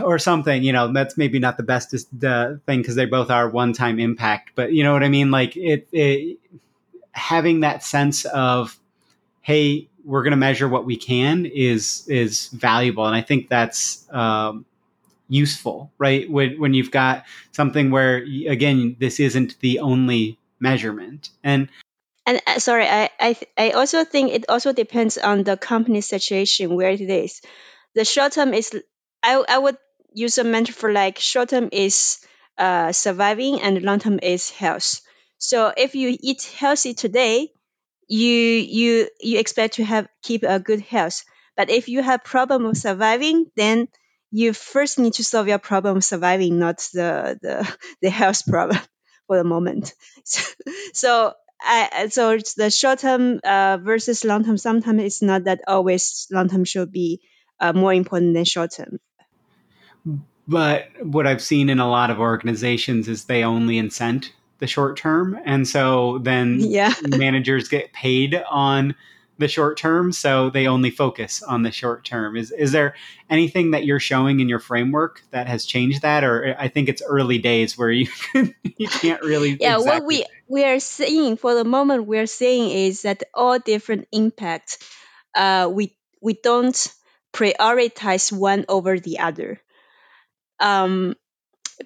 [0.04, 1.90] or something you know that's maybe not the best
[2.20, 5.30] the thing because they both are one time impact but you know what i mean?
[5.30, 6.38] Like it, it
[7.12, 8.78] having that sense of
[9.42, 14.06] hey we're going to measure what we can is is valuable and i think that's
[14.12, 14.64] um,
[15.28, 16.30] useful right?
[16.30, 21.68] When, when you've got something where again this isn't the only measurement and
[22.26, 26.74] and uh, sorry I, I i also think it also depends on the company situation
[26.74, 27.40] where it is
[27.96, 28.72] the short term is
[29.22, 29.78] I, I would
[30.14, 32.18] use a metaphor like short term is
[32.58, 35.00] uh, surviving and long term is health.
[35.38, 37.50] So if you eat healthy today,
[38.08, 41.24] you you you expect to have keep a good health.
[41.56, 43.88] But if you have problem of surviving, then
[44.30, 48.80] you first need to solve your problem of surviving, not the the, the health problem
[49.26, 49.94] for the moment.
[50.24, 50.42] So,
[50.94, 51.34] so
[51.64, 54.58] I, so it's the short term uh, versus long term.
[54.58, 57.20] Sometimes it's not that always long term should be
[57.60, 58.98] uh, more important than short term.
[60.48, 64.96] But what I've seen in a lot of organizations is they only incent the short
[64.96, 65.38] term.
[65.44, 66.94] And so then yeah.
[67.06, 68.94] managers get paid on
[69.38, 70.12] the short term.
[70.12, 72.36] So they only focus on the short term.
[72.36, 72.94] Is, is there
[73.30, 76.22] anything that you're showing in your framework that has changed that?
[76.22, 78.08] Or I think it's early days where you,
[78.76, 79.56] you can't really.
[79.60, 79.76] yeah.
[79.76, 80.00] Exactly.
[80.00, 84.78] What we, we are seeing for the moment, we're seeing is that all different impacts,
[85.34, 86.76] uh, we, we don't
[87.32, 89.58] prioritize one over the other.
[90.60, 91.16] Um,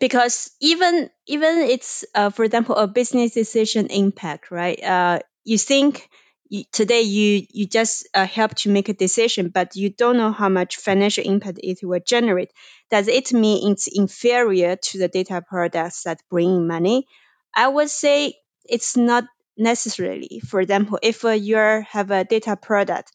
[0.00, 4.82] because even even it's uh, for example a business decision impact right?
[4.82, 6.08] Uh, you think
[6.48, 10.32] you, today you you just uh, help to make a decision but you don't know
[10.32, 12.52] how much financial impact it will generate.
[12.90, 17.06] Does it mean it's inferior to the data products that bring money?
[17.54, 18.34] I would say
[18.68, 19.24] it's not
[19.56, 23.12] necessarily for example if uh, you have a data product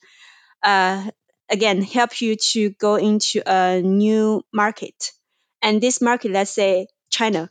[0.63, 1.09] uh,
[1.49, 5.11] again help you to go into a new market
[5.61, 7.49] and this market, let's say China,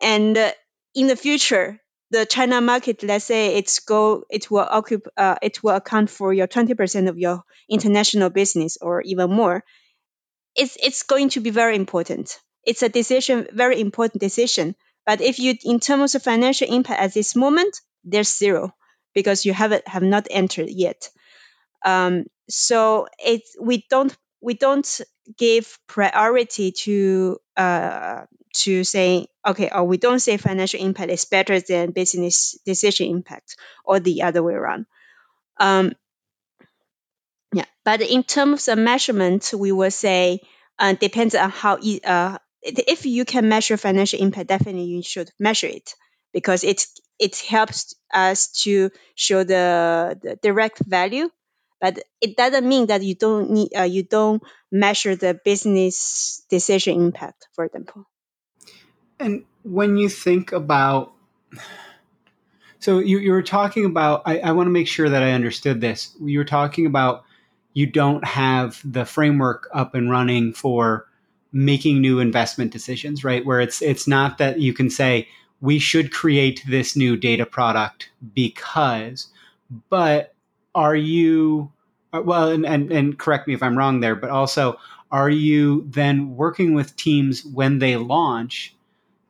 [0.00, 0.52] and uh,
[0.94, 1.78] in the future,
[2.10, 6.32] the China market, let's say it's go, it will occupy, uh, it will account for
[6.32, 9.64] your 20% of your international business or even more.
[10.56, 12.38] It's, it's going to be very important.
[12.64, 14.76] It's a decision, very important decision.
[15.06, 18.74] But if you, in terms of financial impact at this moment, there's zero
[19.14, 21.08] because you haven't, have not entered yet.
[21.84, 25.00] Um, so it, we don't we don't
[25.38, 28.22] give priority to uh,
[28.56, 33.56] to say okay or we don't say financial impact is better than business decision impact
[33.84, 34.86] or the other way around
[35.58, 35.92] um,
[37.52, 40.40] yeah but in terms of measurement we will say
[40.78, 45.30] uh, depends on how e- uh, if you can measure financial impact definitely you should
[45.38, 45.94] measure it
[46.32, 46.86] because it
[47.18, 51.28] it helps us to show the, the direct value.
[51.80, 57.00] But it doesn't mean that you don't need uh, you don't measure the business decision
[57.00, 58.06] impact for example.
[59.18, 61.12] And when you think about
[62.78, 65.80] so you, you were talking about I, I want to make sure that i understood
[65.80, 66.14] this.
[66.20, 67.24] You were talking about
[67.72, 71.06] you don't have the framework up and running for
[71.52, 73.44] making new investment decisions right?
[73.44, 75.28] Where it's it's not that you can say
[75.62, 79.28] we should create this new data product because
[79.88, 80.34] but
[80.74, 81.72] are you
[82.12, 84.76] well and, and and correct me if i'm wrong there but also
[85.10, 88.74] are you then working with teams when they launch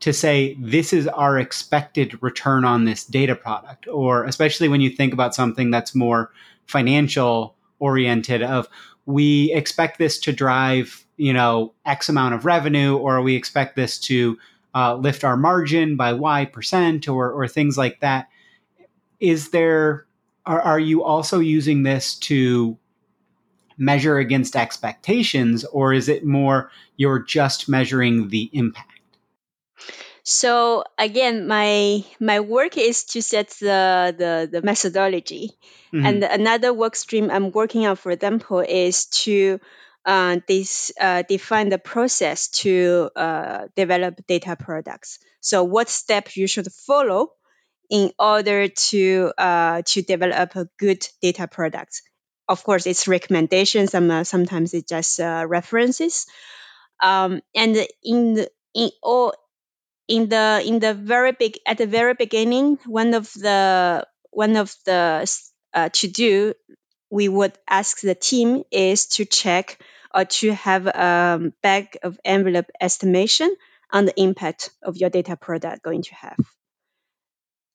[0.00, 4.90] to say this is our expected return on this data product or especially when you
[4.90, 6.32] think about something that's more
[6.66, 8.68] financial oriented of
[9.06, 13.98] we expect this to drive you know x amount of revenue or we expect this
[13.98, 14.38] to
[14.74, 18.28] uh, lift our margin by y percent or or things like that.
[19.20, 20.06] Is there
[20.46, 22.76] are, are you also using this to
[23.78, 28.88] measure against expectations or is it more you're just measuring the impact?
[30.24, 35.50] So again, my my work is to set the the, the methodology,
[35.92, 36.06] mm-hmm.
[36.06, 39.58] and another work stream I'm working on, for example, is to
[40.04, 45.18] uh, this, uh, define the process to uh, develop data products.
[45.40, 47.32] So what steps you should follow
[47.92, 52.00] in order to uh, to develop a good data product.
[52.48, 53.90] Of course, it's recommendations.
[53.90, 56.26] Some uh, sometimes it's just uh, references.
[57.02, 59.34] Um, and in the, in all
[60.08, 64.74] in the in the very big at the very beginning, one of the one of
[64.86, 65.30] the
[65.74, 66.54] to do
[67.12, 69.78] we would ask the team is to check
[70.14, 73.54] or to have a back of envelope estimation
[73.92, 76.38] on the impact of your data product going to have.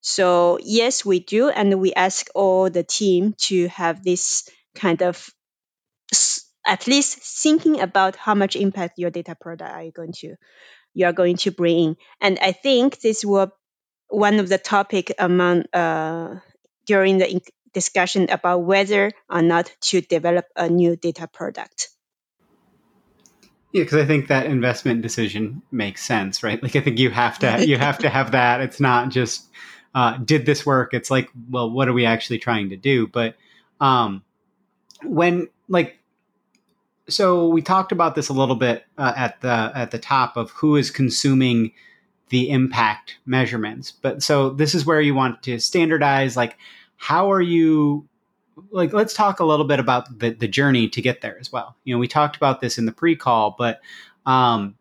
[0.01, 5.29] So yes, we do, and we ask all the team to have this kind of
[6.65, 10.35] at least thinking about how much impact your data product are you going to
[10.95, 11.97] you are going to bring in.
[12.19, 13.51] And I think this will
[14.09, 16.39] one of the topic among uh,
[16.88, 17.39] during the
[17.78, 21.89] discussion about whether or not to develop a new data product.
[23.71, 26.61] Yeah, because I think that investment decision makes sense, right?
[26.63, 28.61] Like I think you have to you have to have that.
[28.61, 29.45] It's not just
[29.93, 30.95] uh, did this work.
[30.95, 33.05] It's like, well, what are we actually trying to do?
[33.05, 33.36] But
[33.80, 34.23] um,
[35.03, 35.99] when like
[37.07, 40.49] so we talked about this a little bit uh, at the at the top of
[40.49, 41.73] who is consuming
[42.30, 46.57] the impact measurements but so this is where you want to standardize like
[46.97, 48.07] how are you
[48.71, 51.75] like let's talk a little bit about the, the journey to get there as well.
[51.83, 53.79] You know we talked about this in the pre-call but
[54.25, 54.75] um,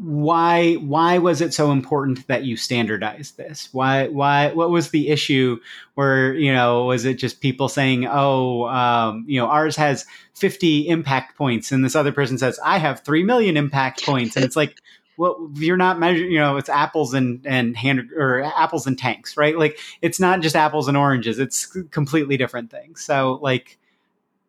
[0.00, 3.68] why why was it so important that you standardized this?
[3.72, 5.60] Why why what was the issue
[5.94, 10.88] where you know was it just people saying oh um, you know ours has 50
[10.88, 14.56] impact points and this other person says i have 3 million impact points and it's
[14.56, 14.80] like
[15.20, 19.36] well you're not measuring you know it's apples and and hand or apples and tanks
[19.36, 19.56] right?
[19.56, 23.04] Like it's not just apples and oranges it's completely different things.
[23.04, 23.78] So like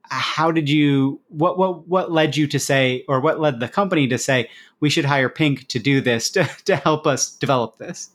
[0.04, 4.08] how did you what what what led you to say or what led the company
[4.08, 4.50] to say
[4.80, 8.10] we should hire pink to do this to, to help us develop this?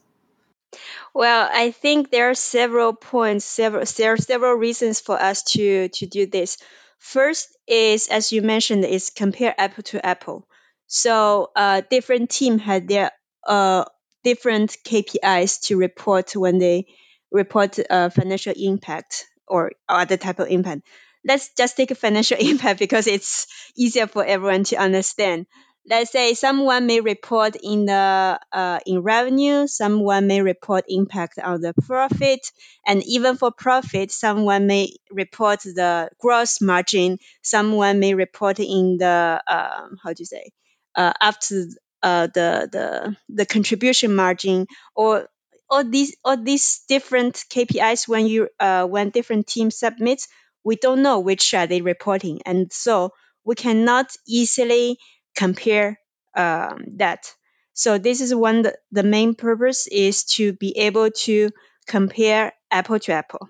[1.13, 5.89] Well i think there are several points several there are several reasons for us to
[5.91, 6.57] to do this.
[6.99, 10.49] First is as you mentioned is compare apple to apple
[10.87, 13.11] so uh, different team had their
[13.47, 13.85] uh,
[14.25, 16.87] different kpis to report when they
[17.31, 20.83] report uh, financial impact or other type of impact
[21.27, 25.47] let's just take a financial impact because it's easier for everyone to understand.
[25.89, 31.61] Let's say someone may report in the uh, in revenue, someone may report impact on
[31.61, 32.41] the profit,
[32.85, 39.41] and even for profit, someone may report the gross margin, someone may report in the
[39.47, 40.51] um, how do you say
[40.97, 41.65] uh, after
[42.03, 45.29] uh, the the the contribution margin or
[45.71, 50.23] all these all these different KPIs when you uh, when different teams submit
[50.65, 53.13] we don't know which are they reporting, and so
[53.45, 54.99] we cannot easily
[55.37, 56.01] compare
[56.37, 57.33] um, that.
[57.75, 61.51] So this is one the, the main purpose is to be able to
[61.87, 63.49] compare apple to apple.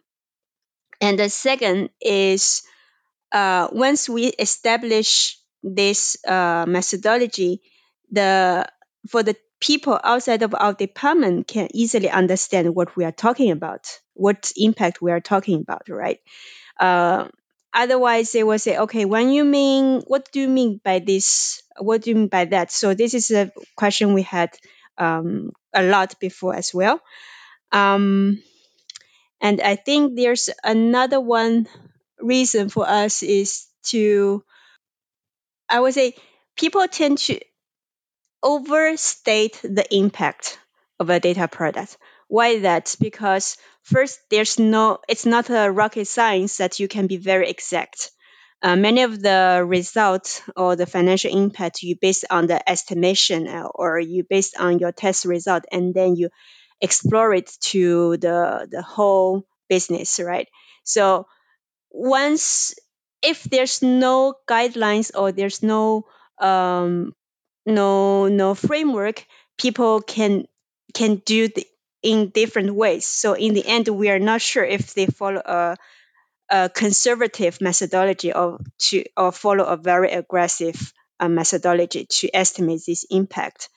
[1.01, 2.63] And the second is
[3.33, 5.39] uh, once we establish
[5.75, 7.61] this uh, methodology,
[8.11, 8.67] the
[9.09, 14.01] for the people outside of our department can easily understand what we are talking about,
[14.15, 16.21] what impact we are talking about, right?
[16.79, 17.29] Uh,
[17.73, 21.63] otherwise, they will say, okay, when you mean, what do you mean by this?
[21.79, 22.71] What do you mean by that?
[22.71, 24.51] So this is a question we had
[24.99, 27.01] um, a lot before as well.
[27.73, 28.43] Um,
[29.41, 31.69] and I think there's another one
[32.21, 34.45] reason for us is to,
[35.69, 36.15] I would say,
[36.57, 37.41] people tend to
[38.43, 40.59] overstate the impact
[40.99, 41.99] of a data product.
[42.29, 42.95] Why that?
[43.01, 48.11] Because first, there's no, it's not a rocket science that you can be very exact.
[48.63, 53.65] Uh, many of the results or the financial impact you based on the estimation uh,
[53.75, 56.31] or you based on your test result and then you
[56.81, 60.49] explore it to the the whole business right
[60.85, 61.27] so
[61.91, 62.75] once
[63.27, 66.07] if there's no guidelines or there's no
[66.39, 67.15] um,
[67.67, 69.27] no no framework
[69.59, 70.47] people can
[70.95, 71.67] can do the,
[72.03, 73.05] in different ways.
[73.07, 75.77] So in the end, we are not sure if they follow a,
[76.51, 83.05] a conservative methodology or to or follow a very aggressive uh, methodology to estimate this
[83.11, 83.69] impact.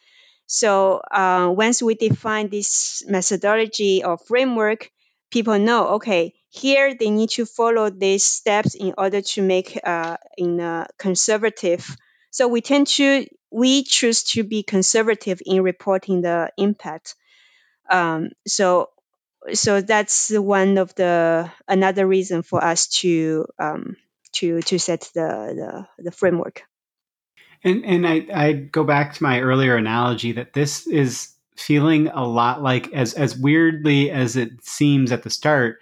[0.47, 4.91] So uh, once we define this methodology or framework,
[5.29, 10.17] people know okay here they need to follow these steps in order to make uh,
[10.37, 11.95] in conservative
[12.31, 17.15] So we tend to we choose to be conservative in reporting the impact.
[17.89, 18.89] Um, so
[19.53, 23.95] so that's one of the another reason for us to um,
[24.33, 26.63] to to set the, the, the framework.
[27.63, 31.29] And and I I go back to my earlier analogy that this is
[31.59, 35.79] feeling a lot like as as weirdly as it seems at the start,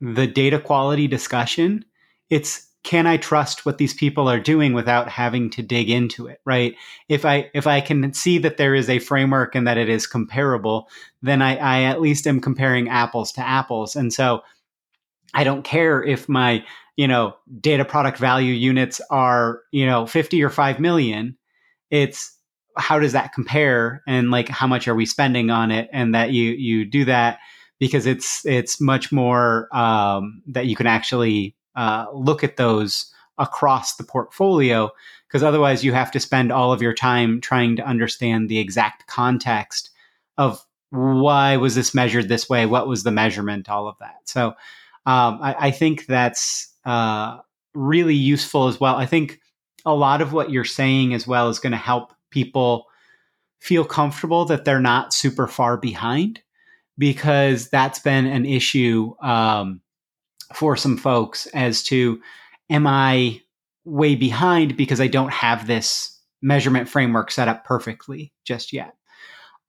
[0.00, 1.84] the data quality discussion.
[2.30, 6.40] It's can I trust what these people are doing without having to dig into it,
[6.44, 6.74] right?
[7.08, 10.06] If I if I can see that there is a framework and that it is
[10.06, 10.88] comparable,
[11.22, 13.94] then I, I at least am comparing apples to apples.
[13.94, 14.42] And so
[15.34, 16.64] I don't care if my
[16.96, 21.36] you know, data product value units are, you know, 50 or 5 million.
[21.90, 22.36] It's
[22.76, 24.02] how does that compare?
[24.06, 25.88] And like how much are we spending on it?
[25.92, 27.38] And that you you do that
[27.78, 33.96] because it's it's much more um, that you can actually uh, look at those across
[33.96, 34.90] the portfolio.
[35.26, 39.06] Because otherwise you have to spend all of your time trying to understand the exact
[39.06, 39.90] context
[40.36, 42.66] of why was this measured this way?
[42.66, 43.70] What was the measurement?
[43.70, 44.16] All of that.
[44.26, 44.48] So
[45.06, 47.38] um, I, I, think that's uh,
[47.74, 48.96] really useful as well.
[48.96, 49.40] I think
[49.84, 52.86] a lot of what you're saying as well is going to help people
[53.60, 56.40] feel comfortable that they're not super far behind
[56.98, 59.80] because that's been an issue um,
[60.52, 62.20] for some folks as to
[62.68, 63.40] am I
[63.84, 68.94] way behind because I don't have this measurement framework set up perfectly just yet.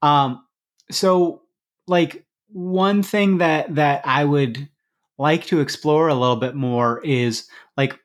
[0.02, 0.44] Um,
[0.92, 1.42] so
[1.88, 4.70] like one thing that that I would
[5.18, 7.48] like to explore a little bit more is
[7.78, 7.98] like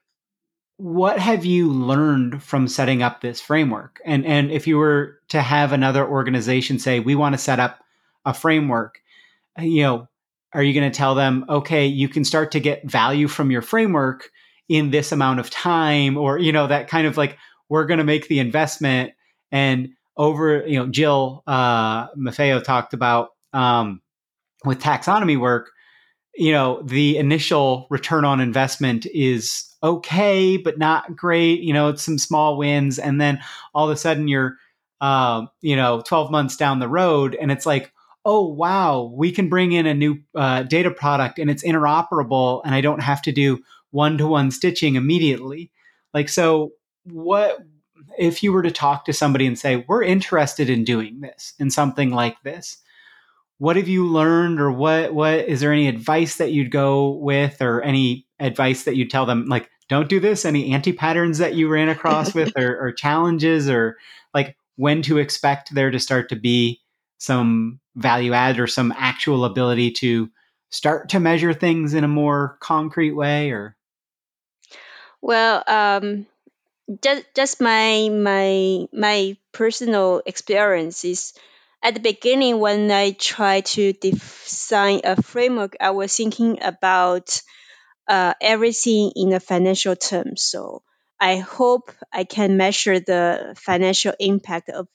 [0.78, 4.00] what have you learned from setting up this framework?
[4.04, 7.80] And and if you were to have another organization say we want to set up
[8.24, 9.00] a framework
[9.58, 10.08] you know
[10.52, 13.62] are you going to tell them okay you can start to get value from your
[13.62, 14.30] framework
[14.68, 17.36] in this amount of time or you know that kind of like
[17.68, 19.12] we're going to make the investment
[19.50, 24.00] and over you know jill uh maffeo talked about um
[24.64, 25.70] with taxonomy work
[26.38, 31.60] you know, the initial return on investment is okay, but not great.
[31.60, 32.98] You know, it's some small wins.
[32.98, 33.40] And then
[33.74, 34.56] all of a sudden you're,
[35.00, 37.92] uh, you know, 12 months down the road and it's like,
[38.24, 42.74] oh, wow, we can bring in a new uh, data product and it's interoperable and
[42.74, 43.60] I don't have to do
[43.90, 45.72] one to one stitching immediately.
[46.14, 46.72] Like, so
[47.04, 47.58] what
[48.16, 51.70] if you were to talk to somebody and say, we're interested in doing this in
[51.70, 52.78] something like this?
[53.58, 57.60] What have you learned or what what is there any advice that you'd go with
[57.60, 60.44] or any advice that you tell them like don't do this?
[60.44, 63.96] Any anti patterns that you ran across with or, or, challenges or
[64.34, 66.80] like when to expect there to start to be
[67.18, 70.30] some value add or some actual ability to
[70.70, 73.76] start to measure things in a more concrete way or?
[75.20, 76.26] Well um
[77.02, 81.32] just just my my my personal experience is
[81.82, 87.40] at the beginning when I tried to design a framework, I was thinking about
[88.08, 90.42] uh, everything in a financial terms.
[90.42, 90.82] So
[91.20, 94.88] I hope I can measure the financial impact of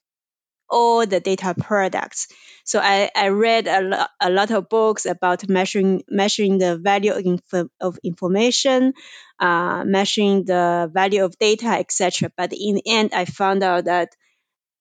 [0.69, 2.27] all the data products.
[2.65, 7.11] So I, I read a, lo- a lot of books about measuring measuring the value
[7.13, 8.93] of, inf- of information,
[9.39, 12.31] uh, measuring the value of data, etc.
[12.35, 14.09] But in the end, I found out that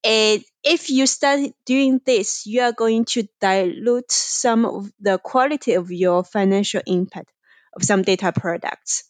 [0.05, 5.75] and if you start doing this, you are going to dilute some of the quality
[5.75, 7.31] of your financial impact
[7.75, 9.05] of some data products.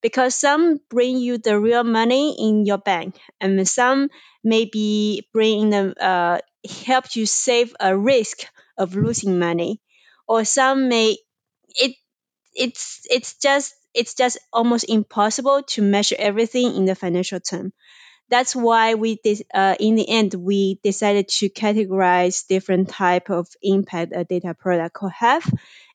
[0.00, 4.10] Because some bring you the real money in your bank, and some
[4.44, 6.38] maybe bring them uh,
[6.86, 8.38] help you save a risk
[8.76, 9.80] of losing money,
[10.28, 11.16] or some may
[11.70, 11.96] it
[12.54, 17.72] it's it's just it's just almost impossible to measure everything in the financial term
[18.30, 23.48] that's why we did, uh, in the end we decided to categorize different type of
[23.62, 25.44] impact a data product could have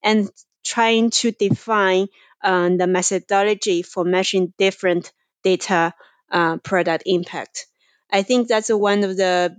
[0.04, 0.30] and
[0.64, 2.08] trying to define
[2.44, 5.12] um, the methodology for measuring different
[5.44, 5.94] data
[6.32, 7.68] uh, product impact.
[8.12, 9.56] I think that's one of the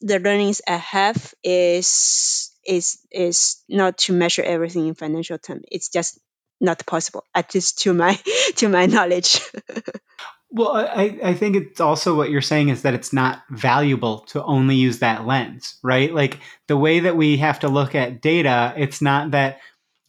[0.00, 5.88] the learnings i have is is is not to measure everything in financial terms it's
[5.90, 6.18] just
[6.60, 8.18] not possible at least to my
[8.56, 9.40] to my knowledge
[10.52, 14.42] Well, I, I think it's also what you're saying is that it's not valuable to
[14.42, 16.12] only use that lens, right?
[16.12, 19.60] Like the way that we have to look at data, it's not that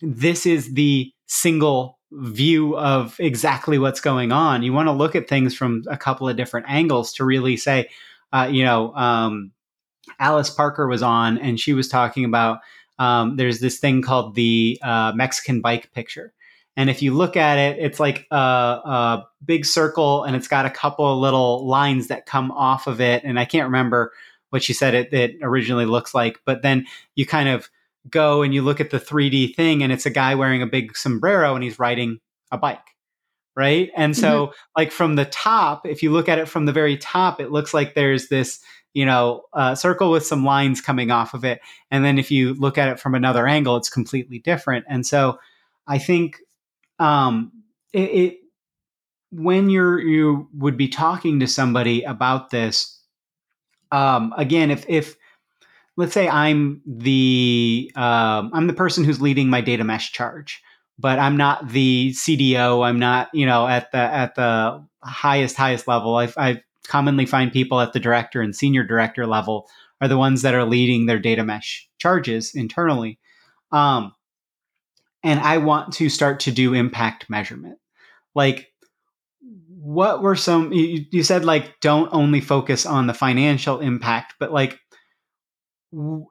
[0.02, 4.64] this is the single view of exactly what's going on.
[4.64, 7.90] You want to look at things from a couple of different angles to really say,
[8.34, 9.52] uh, you know, um,
[10.20, 12.60] Alice Parker was on and she was talking about
[12.98, 16.34] um, there's this thing called the uh, Mexican bike picture
[16.78, 20.66] And if you look at it, it's like a, a big circle and it's got
[20.66, 23.24] a couple of little lines that come off of it.
[23.24, 24.14] And I can't remember
[24.52, 27.70] what she said it, it originally looks like, but then you kind of
[28.10, 30.96] go and you look at the 3D thing and it's a guy wearing a big
[30.96, 32.20] sombrero and he's riding
[32.52, 32.80] a bike.
[33.54, 33.92] Right.
[33.98, 34.54] And so, mm-hmm.
[34.78, 37.74] like from the top, if you look at it from the very top, it looks
[37.74, 38.62] like there's this,
[38.94, 41.60] you know, uh, circle with some lines coming off of it.
[41.92, 44.86] And then if you look at it from another angle, it's completely different.
[44.88, 45.38] And so
[45.86, 46.38] I think
[47.02, 47.52] um,
[47.94, 48.38] it, it
[49.32, 53.02] when you're you would be talking to somebody about this
[53.92, 55.16] um, again if if
[55.98, 60.62] let's say i'm the um, i'm the person who's leading my data mesh charge
[61.00, 65.88] but i'm not the cdo i'm not you know at the at the highest highest
[65.88, 66.16] level.
[66.16, 69.68] I, I commonly find people at the director and senior director level
[70.00, 73.20] are the ones that are leading their data mesh charges internally.
[73.72, 74.14] Um,
[75.24, 77.78] and I want to start to do impact measurement.
[78.34, 78.72] Like,
[79.68, 84.52] what were some, you, you said, like, don't only focus on the financial impact, but
[84.52, 84.80] like,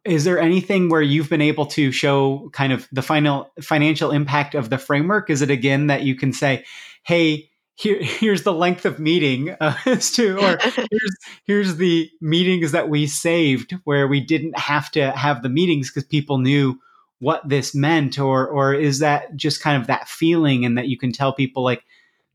[0.04, 4.54] is there anything where you've been able to show kind of the final financial impact
[4.54, 5.28] of the framework?
[5.28, 6.64] Is it again that you can say,
[7.02, 12.72] hey, here, here's the length of meeting uh, as to, or here's here's the meetings
[12.72, 16.78] that we saved where we didn't have to have the meetings because people knew
[17.20, 20.98] what this meant or or is that just kind of that feeling and that you
[20.98, 21.84] can tell people like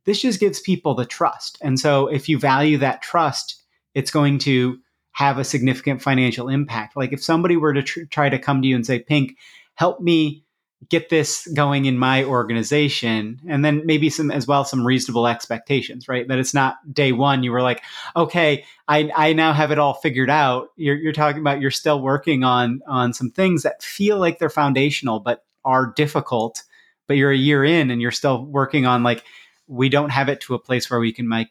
[0.06, 1.58] this just gives people the trust.
[1.62, 3.62] And so if you value that trust
[3.94, 4.78] it's going to
[5.14, 6.98] have a significant financial impact.
[6.98, 9.38] Like if somebody were to tr- try to come to you and say pink
[9.76, 10.45] help me
[10.90, 16.08] get this going in my organization and then maybe some as well some reasonable expectations
[16.08, 16.28] right?
[16.28, 17.82] That it's not day one you were like
[18.16, 20.70] okay i i now have it all figured out.
[20.76, 24.50] You're, you're talking about you're still working on on some things that feel like they're
[24.50, 26.64] foundational but are difficult
[27.08, 29.24] but you're a year in and you're still working on like
[29.68, 31.48] we don't have it to a place where we can make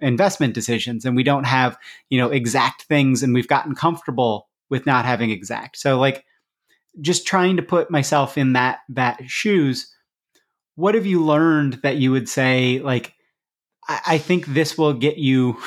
[0.00, 1.78] investment decisions and we don't have
[2.10, 5.76] you know exact things and we've gotten comfortable with not having exact.
[5.76, 6.24] So like
[7.00, 9.92] just trying to put myself in that that shoes
[10.74, 13.14] what have you learned that you would say like
[13.88, 15.58] I, I think this will get you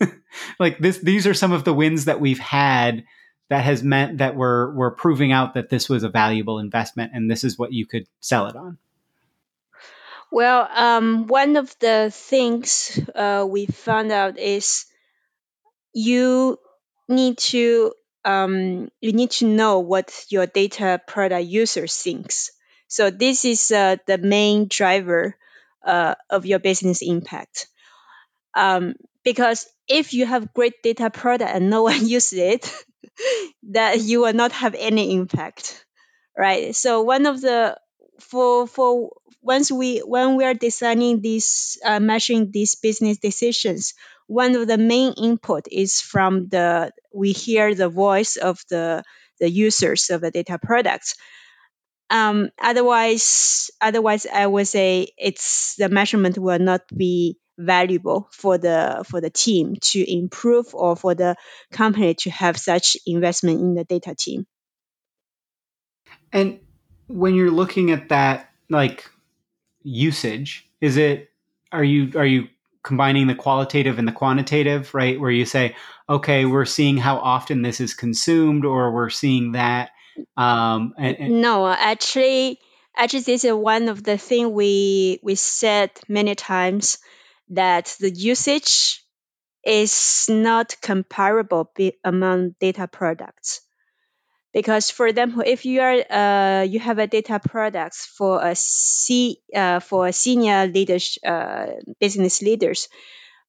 [0.58, 3.04] like this these are some of the wins that we've had
[3.50, 7.30] that has meant that we're we're proving out that this was a valuable investment and
[7.30, 8.78] this is what you could sell it on?
[10.30, 14.86] Well um, one of the things uh, we found out is
[15.92, 16.58] you
[17.08, 17.92] need to
[18.24, 22.50] um, you need to know what your data product user thinks.
[22.88, 25.36] So this is uh, the main driver
[25.84, 27.68] uh, of your business impact.
[28.54, 28.94] Um,
[29.24, 32.84] because if you have great data product and no one uses it,
[33.70, 35.84] that you will not have any impact,
[36.36, 36.74] right?
[36.74, 37.78] So one of the
[38.20, 39.10] for for
[39.42, 43.94] once we when we are designing these uh, measuring these business decisions,
[44.26, 49.02] one of the main input is from the we hear the voice of the
[49.40, 51.14] the users of the data products.
[52.10, 59.04] Um, otherwise, otherwise, I would say it's the measurement will not be valuable for the
[59.08, 61.36] for the team to improve or for the
[61.72, 64.46] company to have such investment in the data team.
[66.32, 66.60] And
[67.06, 69.10] when you're looking at that, like
[69.82, 71.30] usage, is it
[71.72, 72.48] are you are you
[72.82, 75.18] combining the qualitative and the quantitative, right?
[75.18, 75.74] Where you say,
[76.08, 79.90] okay, we're seeing how often this is consumed, or we're seeing that.
[80.36, 82.60] Um, and, and no, actually,
[82.96, 86.98] actually, this is one of the thing we we said many times
[87.50, 89.02] that the usage
[89.64, 93.62] is not comparable be, among data products
[94.54, 99.38] because for example if you are uh, you have a data products for a C,
[99.54, 101.66] uh, for senior leaders uh,
[102.00, 102.88] business leaders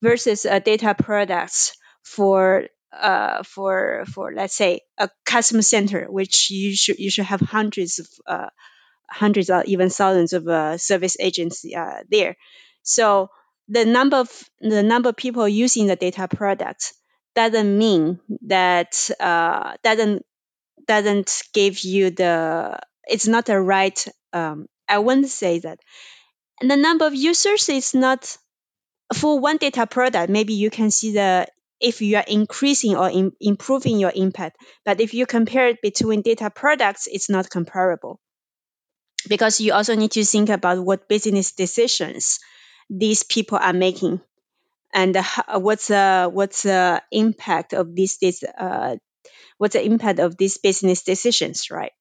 [0.01, 6.75] versus a data products for uh, for for let's say a customer center which you
[6.75, 8.49] should you should have hundreds of uh,
[9.09, 12.35] hundreds or even thousands of uh, service agents uh, there.
[12.83, 13.29] So
[13.67, 14.29] the number of
[14.59, 16.93] the number of people using the data products
[17.35, 20.25] doesn't mean that uh, doesn't
[20.87, 25.79] doesn't give you the it's not a right um, i wouldn't say that.
[26.61, 28.37] And the number of users is not
[29.13, 31.47] for one data product maybe you can see the
[31.81, 34.57] if you are increasing or in, improving your impact.
[34.85, 38.19] But if you compare it between data products it's not comparable.
[39.27, 42.39] Because you also need to think about what business decisions
[42.89, 44.21] these people are making.
[44.93, 48.17] And how, what's the what's the impact of this
[48.57, 48.95] uh,
[49.57, 51.91] what's the impact of these business decisions, right?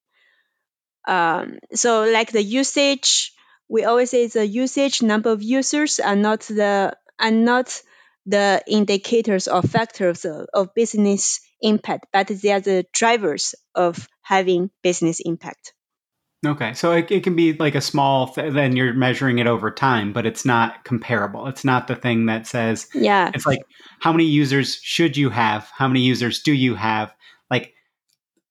[1.07, 3.33] Um, so like the usage,
[3.69, 7.81] we always say the usage number of users are not the are not
[8.27, 14.71] the indicators or factors of, of business impact, but they are the drivers of having
[14.83, 15.75] business impact.
[16.47, 19.71] Okay, so it, it can be like a small, th- then you're measuring it over
[19.71, 21.47] time, but it's not comparable.
[21.47, 23.61] It's not the thing that says, yeah, it's like
[24.01, 25.71] how many users should you have?
[25.75, 27.15] How many users do you have?
[27.51, 27.75] Like,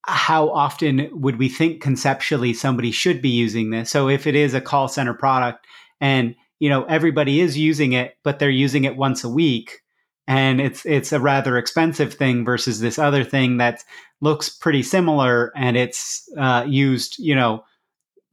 [0.06, 3.90] how often would we think conceptually somebody should be using this?
[3.90, 5.66] So if it is a call center product
[6.02, 9.82] and you know everybody is using it, but they're using it once a week,
[10.28, 13.84] and it's it's a rather expensive thing versus this other thing that
[14.22, 17.64] looks pretty similar and it's uh, used, you know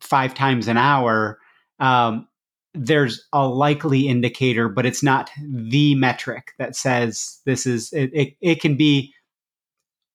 [0.01, 1.39] five times an hour,
[1.79, 2.27] um,
[2.75, 8.37] there's a likely indicator, but it's not the metric that says this is, it, it,
[8.41, 9.13] it can be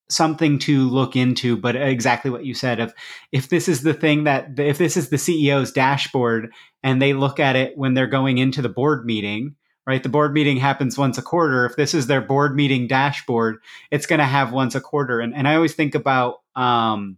[0.09, 2.93] something to look into but exactly what you said of
[3.31, 6.51] if this is the thing that if this is the CEO's dashboard
[6.83, 9.55] and they look at it when they're going into the board meeting
[9.87, 13.57] right the board meeting happens once a quarter if this is their board meeting dashboard
[13.89, 17.17] it's going to have once a quarter and, and i always think about um,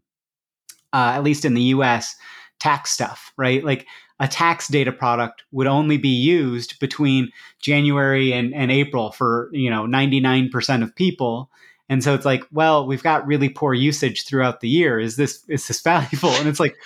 [0.94, 2.16] uh, at least in the us
[2.60, 3.64] tax stuff, right?
[3.64, 3.86] Like
[4.20, 7.32] a tax data product would only be used between
[7.62, 11.52] January and, and April for, you know, 99% of people.
[11.90, 15.00] And so it's like, well, we've got really poor usage throughout the year.
[15.00, 16.30] Is this is this valuable?
[16.32, 16.78] And it's like,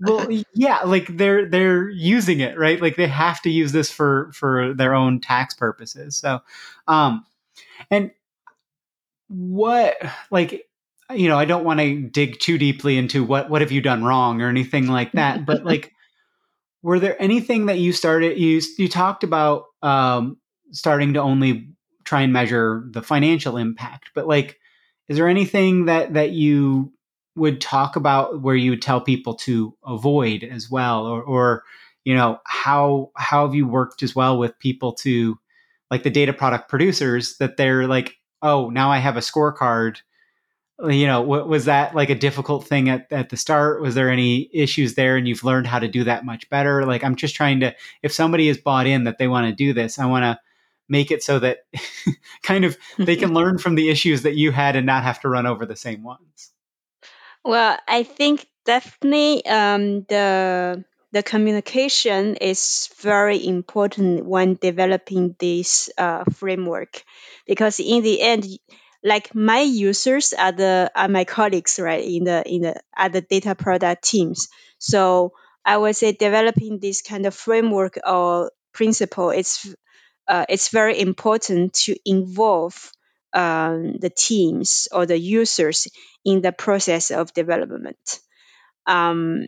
[0.00, 2.80] well, yeah, like they're they're using it, right?
[2.80, 6.16] Like they have to use this for for their own tax purposes.
[6.16, 6.40] So
[6.86, 7.24] um
[7.90, 8.10] and
[9.28, 9.96] what
[10.30, 10.64] like
[11.10, 14.04] you know, I don't want to dig too deeply into what what have you done
[14.04, 15.92] wrong or anything like that, but like
[16.82, 20.36] were there anything that you started you you talked about um
[20.70, 21.68] starting to only
[22.08, 24.58] try and measure the financial impact, but like
[25.08, 26.92] is there anything that that you
[27.36, 31.06] would talk about where you would tell people to avoid as well?
[31.06, 31.64] Or or
[32.04, 35.38] you know how how have you worked as well with people to
[35.90, 39.98] like the data product producers that they're like oh now i have a scorecard.
[40.82, 43.82] You know what was that like a difficult thing at, at the start?
[43.82, 46.86] Was there any issues there and you've learned how to do that much better?
[46.86, 49.72] Like i'm just trying to if somebody is bought in that they want to do
[49.72, 50.38] this i want to
[50.88, 51.58] make it so that
[52.42, 55.28] kind of they can learn from the issues that you had and not have to
[55.28, 56.52] run over the same ones.
[57.44, 66.24] Well i think definitely um, the the communication is very important when developing this uh,
[66.34, 67.02] framework
[67.46, 68.44] because in the end
[69.02, 73.20] like my users are the are my colleagues right in the in the at the
[73.20, 74.48] data product teams.
[74.78, 75.32] So
[75.64, 79.74] i would say developing this kind of framework or principle it's
[80.28, 82.92] uh, it's very important to involve
[83.32, 85.88] um, the teams or the users
[86.24, 88.20] in the process of development.
[88.86, 89.46] Um,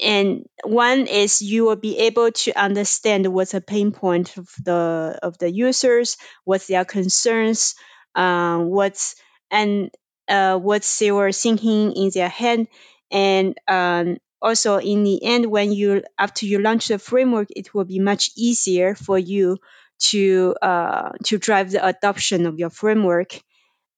[0.00, 5.18] and one is you will be able to understand what's the pain point of the
[5.22, 7.74] of the users what's their concerns
[8.14, 9.14] um, what's
[9.50, 9.90] and
[10.28, 12.66] uh, what they were thinking in their head.
[13.10, 17.84] And um, also in the end when you after you launch the framework it will
[17.84, 19.58] be much easier for you
[20.10, 23.40] to uh, to drive the adoption of your framework.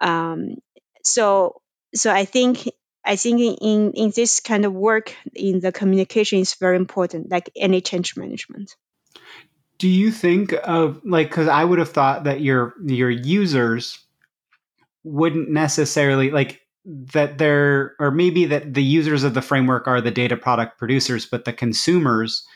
[0.00, 0.56] Um,
[1.04, 1.60] so
[1.94, 2.68] so i think
[3.04, 7.50] i think in in this kind of work in the communication is very important like
[7.56, 8.74] any change management.
[9.78, 13.98] Do you think of like because i would have thought that your your users
[15.04, 20.10] wouldn't necessarily like that they're or maybe that the users of the framework are the
[20.10, 22.46] data product producers but the consumers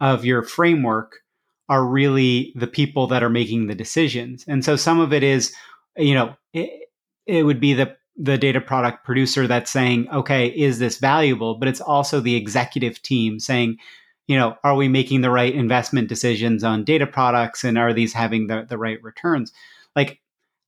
[0.00, 1.20] of your framework
[1.68, 4.44] are really the people that are making the decisions.
[4.46, 5.54] And so some of it is
[5.96, 6.88] you know it,
[7.26, 11.56] it would be the the data product producer that's saying okay is this valuable?
[11.56, 13.78] But it's also the executive team saying
[14.26, 18.12] you know are we making the right investment decisions on data products and are these
[18.12, 19.52] having the, the right returns?
[19.96, 20.20] Like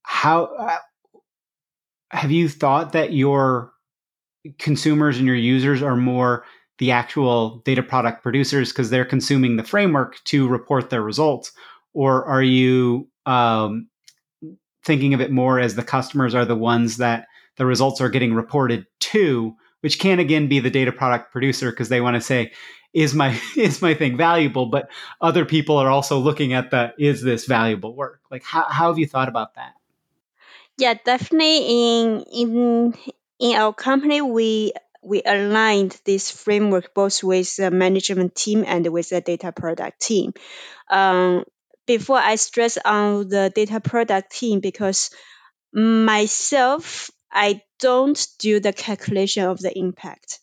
[0.03, 0.79] how uh,
[2.11, 3.73] have you thought that your
[4.59, 6.45] consumers and your users are more
[6.79, 11.53] the actual data product producers because they're consuming the framework to report their results?
[11.95, 13.89] Or are you um,
[14.85, 18.35] thinking of it more as the customers are the ones that the results are getting
[18.35, 22.51] reported to which can again be the data product producer because they want to say
[22.93, 24.67] is my is my thing valuable?
[24.67, 28.21] But other people are also looking at the is this valuable work?
[28.31, 29.75] Like how, how have you thought about that?
[30.79, 32.01] Yeah, definitely.
[32.01, 32.95] In in
[33.39, 34.73] in our company, we
[35.07, 40.33] we aligned this framework both with the management team and with the data product team.
[40.91, 41.45] Um,
[41.87, 45.11] before I stress on the data product team because
[45.73, 50.41] myself, I don't do the calculation of the impact.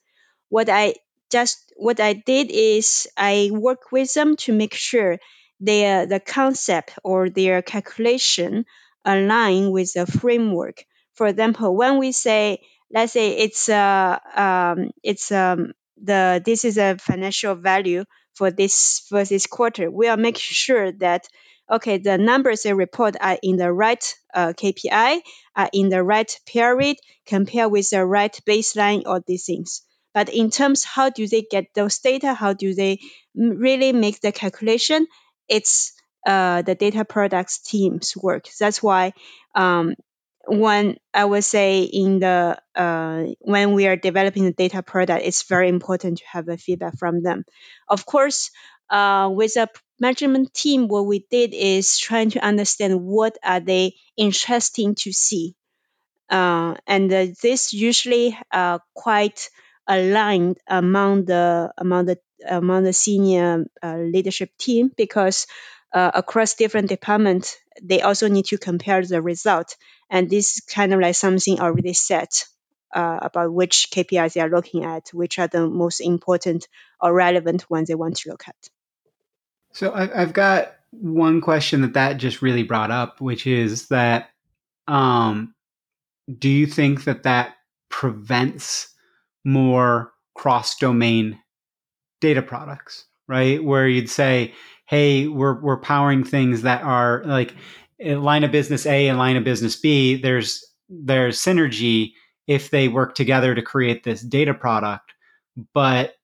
[0.49, 0.95] What I
[1.31, 5.17] just what I did is I work with them to make sure
[5.59, 8.65] their the concept or their calculation
[9.03, 10.85] align with the framework.
[11.15, 12.61] For example, when we say,
[12.93, 19.05] let's say it's uh, um, it's um, the this is a financial value for this
[19.09, 21.27] for this quarter, we are making sure that
[21.71, 25.21] okay, the numbers they report are in the right uh, KPI,
[25.55, 29.81] are in the right period, compared with the right baseline, all these things.
[30.13, 32.33] But in terms how do they get those data?
[32.33, 32.99] How do they
[33.35, 35.07] really make the calculation?
[35.47, 35.93] It's
[36.25, 38.47] uh, the data products teams work.
[38.59, 39.13] That's why
[39.55, 39.95] um,
[40.47, 45.43] when I would say in the uh, when we are developing the data product, it's
[45.43, 47.45] very important to have a feedback from them.
[47.87, 48.51] Of course,
[48.89, 49.69] uh, with a
[49.99, 55.55] management team, what we did is trying to understand what are they interesting to see,
[56.29, 59.49] uh, and uh, this usually uh, quite
[59.87, 62.17] aligned among the among the
[62.47, 65.47] among the senior uh, leadership team because
[65.93, 69.75] uh, across different departments they also need to compare the result
[70.09, 72.45] and this is kind of like something already set
[72.93, 76.67] uh, about which KPIs they are looking at, which are the most important
[77.01, 78.55] or relevant ones they want to look at.
[79.71, 84.29] So I've got one question that that just really brought up, which is that
[84.87, 85.55] um,
[86.37, 87.55] do you think that that
[87.89, 88.93] prevents
[89.43, 91.39] more cross domain
[92.21, 93.63] data products, right?
[93.63, 94.53] Where you'd say,
[94.85, 97.55] hey, we're, we're powering things that are like
[97.99, 102.11] line of business A and line of business B, there's, there's synergy
[102.47, 105.13] if they work together to create this data product.
[105.73, 106.15] But,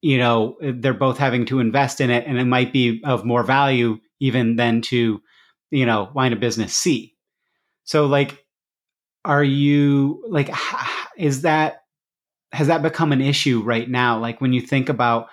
[0.00, 3.42] you know, they're both having to invest in it and it might be of more
[3.42, 5.22] value even than to,
[5.70, 7.14] you know, line of business C.
[7.84, 8.44] So like,
[9.24, 10.50] are you like,
[11.16, 11.82] is that
[12.52, 14.18] has that become an issue right now?
[14.18, 15.28] Like when you think about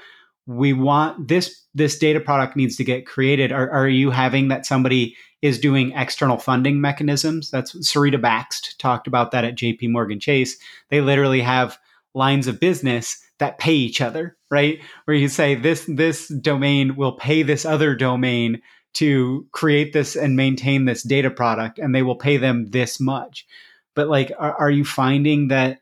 [0.47, 3.51] we want this this data product needs to get created.
[3.51, 7.51] Are, are you having that somebody is doing external funding mechanisms?
[7.51, 10.57] That's Sarita Bakst talked about that at JP Morgan Chase.
[10.89, 11.77] They literally have
[12.13, 14.79] lines of business that pay each other, right?
[15.05, 18.61] Where you say this this domain will pay this other domain
[18.93, 23.45] to create this and maintain this data product and they will pay them this much.
[23.93, 25.81] But like are, are you finding that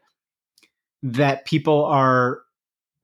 [1.03, 2.42] that people are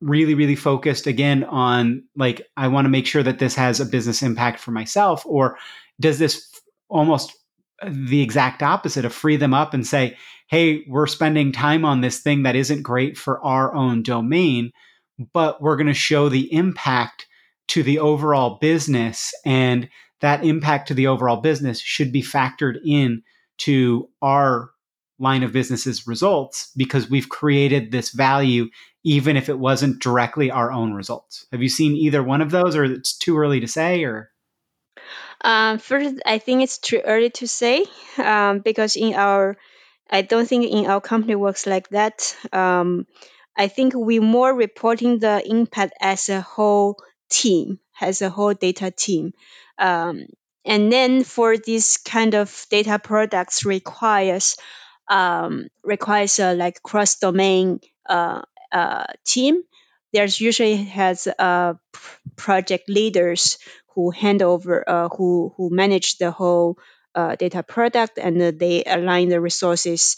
[0.00, 3.86] really really focused again on like i want to make sure that this has a
[3.86, 5.58] business impact for myself or
[6.00, 6.50] does this
[6.88, 7.36] almost
[7.82, 10.16] uh, the exact opposite of free them up and say
[10.48, 14.72] hey we're spending time on this thing that isn't great for our own domain
[15.34, 17.26] but we're going to show the impact
[17.68, 19.88] to the overall business and
[20.20, 23.22] that impact to the overall business should be factored in
[23.58, 24.70] to our
[25.18, 28.68] line of business's results because we've created this value
[29.04, 31.46] even if it wasn't directly our own results.
[31.52, 34.30] Have you seen either one of those or it's too early to say or?
[35.42, 37.86] Um, first i think it's too early to say
[38.18, 39.56] um, because in our
[40.10, 42.36] i don't think in our company works like that.
[42.52, 43.06] Um,
[43.56, 46.96] i think we more reporting the impact as a whole
[47.30, 49.32] team as a whole data team.
[49.78, 50.26] Um,
[50.64, 54.56] and then for this kind of data products requires
[55.08, 58.42] um, requires a like cross domain uh,
[58.72, 59.62] uh, team.
[60.12, 61.74] There's usually has uh,
[62.36, 63.58] project leaders
[63.94, 66.78] who hand over uh, who who manage the whole
[67.14, 70.16] uh, data product and they align the resources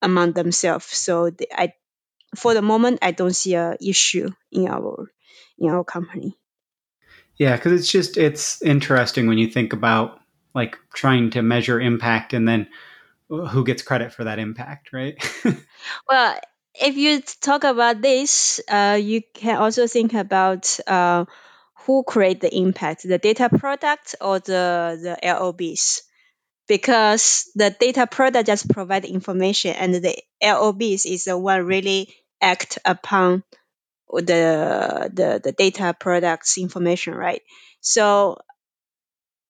[0.00, 0.86] among themselves.
[0.86, 1.72] So the, I,
[2.36, 5.10] for the moment, I don't see a issue in our
[5.58, 6.36] in our company.
[7.36, 10.20] Yeah, because it's just it's interesting when you think about
[10.54, 12.68] like trying to measure impact and then
[13.28, 15.16] who gets credit for that impact, right?
[16.08, 16.38] well,
[16.74, 21.24] if you talk about this, uh, you can also think about uh,
[21.86, 26.02] who create the impact, the data product or the, the LOBs.
[26.68, 32.78] Because the data product just provide information and the LOBs is the one really act
[32.84, 33.42] upon
[34.10, 37.42] the, the, the data products information, right?
[37.80, 38.38] So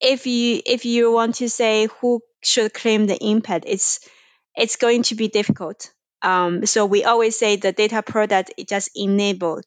[0.01, 4.01] if you if you want to say who should claim the impact, it's
[4.55, 5.91] it's going to be difficult.
[6.23, 9.65] Um, so we always say the data product just enabled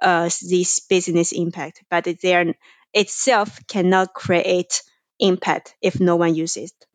[0.00, 2.54] uh, this business impact, but they
[2.94, 4.82] itself cannot create
[5.20, 6.86] impact if no one uses it.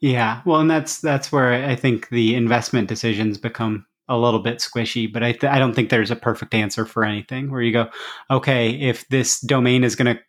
[0.00, 4.58] Yeah, well, and that's that's where I think the investment decisions become a little bit
[4.58, 5.12] squishy.
[5.12, 7.50] But I th- I don't think there's a perfect answer for anything.
[7.50, 7.90] Where you go,
[8.30, 10.22] okay, if this domain is going to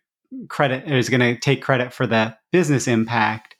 [0.48, 3.56] credit is going to take credit for the business impact,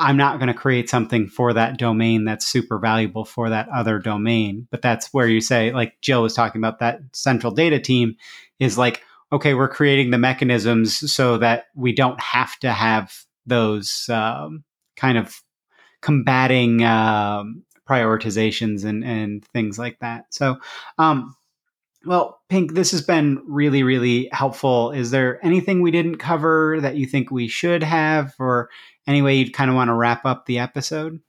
[0.00, 3.98] I'm not going to create something for that domain that's super valuable for that other
[3.98, 4.66] domain.
[4.70, 8.16] But that's where you say, like Jill was talking about, that central data team
[8.58, 13.14] is like, okay, we're creating the mechanisms so that we don't have to have
[13.46, 14.64] those um,
[14.96, 15.42] kind of
[16.00, 20.24] combating um, prioritizations and, and things like that.
[20.30, 20.56] So,
[20.98, 21.36] um,
[22.04, 24.90] well, Pink, this has been really, really helpful.
[24.92, 28.70] Is there anything we didn't cover that you think we should have, or
[29.06, 31.20] any way you'd kind of want to wrap up the episode?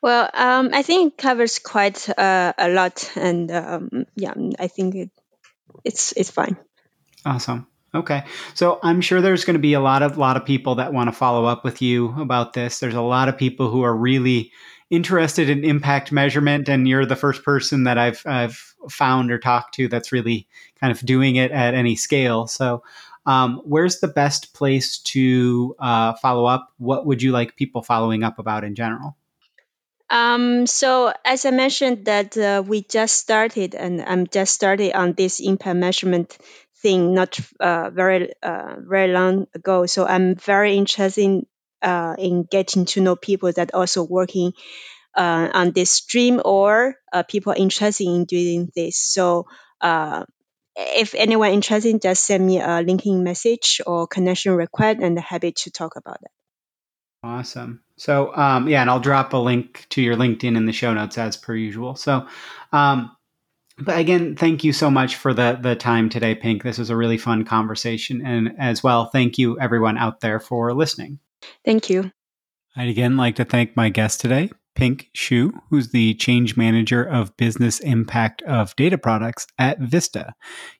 [0.00, 4.94] Well, um, I think it covers quite uh, a lot, and um, yeah, I think
[4.94, 5.10] it,
[5.84, 6.56] it's it's fine.
[7.24, 7.66] Awesome.
[7.94, 8.24] Okay.
[8.54, 11.08] So I'm sure there's going to be a lot of lot of people that want
[11.08, 12.80] to follow up with you about this.
[12.80, 14.52] There's a lot of people who are really
[14.90, 19.74] interested in impact measurement, and you're the first person that I've I've found or talked
[19.74, 20.46] to that's really
[20.80, 22.46] kind of doing it at any scale.
[22.46, 22.82] So,
[23.26, 26.72] um, where's the best place to uh, follow up?
[26.78, 29.16] What would you like people following up about in general?
[30.10, 35.14] Um, so as I mentioned that uh, we just started and I'm just started on
[35.14, 36.38] this impact measurement
[36.76, 39.86] thing not uh, very uh, very long ago.
[39.86, 41.46] So I'm very interested in
[41.80, 44.52] uh, in getting to know people that also working
[45.16, 48.98] uh, on this stream or uh, people interested in doing this.
[48.98, 49.46] So
[49.80, 50.24] uh,
[50.76, 55.70] if anyone interested, just send me a LinkedIn message or connection request, and happy to
[55.70, 56.30] talk about that.
[57.22, 57.82] Awesome.
[57.96, 61.18] So um, yeah, and I'll drop a link to your LinkedIn in the show notes
[61.18, 61.94] as per usual.
[61.96, 62.26] So.
[62.72, 63.16] Um,
[63.78, 66.62] but again, thank you so much for the the time today, Pink.
[66.62, 70.72] This was a really fun conversation, and as well, thank you everyone out there for
[70.72, 71.18] listening.
[71.64, 72.12] Thank you.
[72.76, 77.36] I'd again like to thank my guest today, Pink Xu, who's the change manager of
[77.36, 80.34] business impact of data products at Vista.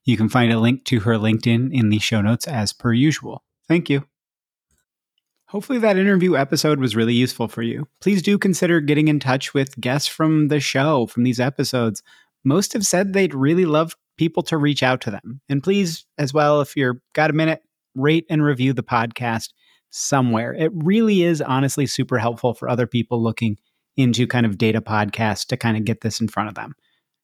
[0.05, 3.45] You can find a link to her LinkedIn in the show notes as per usual.
[3.69, 4.05] Thank you.
[5.49, 7.87] Hopefully, that interview episode was really useful for you.
[8.01, 12.03] Please do consider getting in touch with guests from the show, from these episodes.
[12.45, 15.41] Most have said they'd really love people to reach out to them.
[15.49, 17.63] And please, as well, if you're got a minute,
[17.95, 19.51] rate and review the podcast
[19.91, 20.53] somewhere.
[20.53, 23.57] It really is honestly super helpful for other people looking
[23.97, 26.75] into kind of data podcasts to kind of get this in front of them.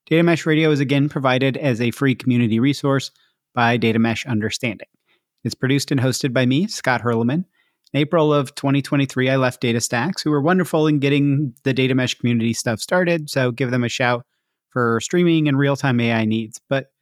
[0.06, 3.10] Data Mesh Radio is again provided as a free community resource
[3.54, 4.88] by Data Mesh Understanding.
[5.44, 7.44] It's produced and hosted by me, Scott Hirleman.
[7.92, 12.14] In April of 2023, I left DataStax, who were wonderful in getting the Data Mesh
[12.14, 14.24] community stuff started, so give them a shout
[14.68, 16.60] for streaming and real time AI needs.
[16.68, 16.92] But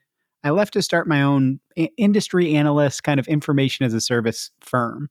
[0.44, 1.60] I left to start my own
[1.96, 5.10] industry analyst kind of information as a service firm.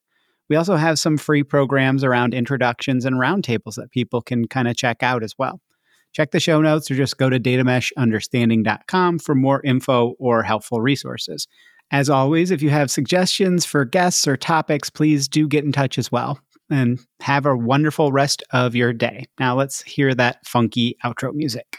[0.51, 4.75] We also have some free programs around introductions and roundtables that people can kind of
[4.75, 5.61] check out as well.
[6.11, 11.47] Check the show notes or just go to datameshunderstanding.com for more info or helpful resources.
[11.91, 15.97] As always, if you have suggestions for guests or topics, please do get in touch
[15.97, 16.37] as well.
[16.69, 19.27] And have a wonderful rest of your day.
[19.39, 21.77] Now let's hear that funky outro music.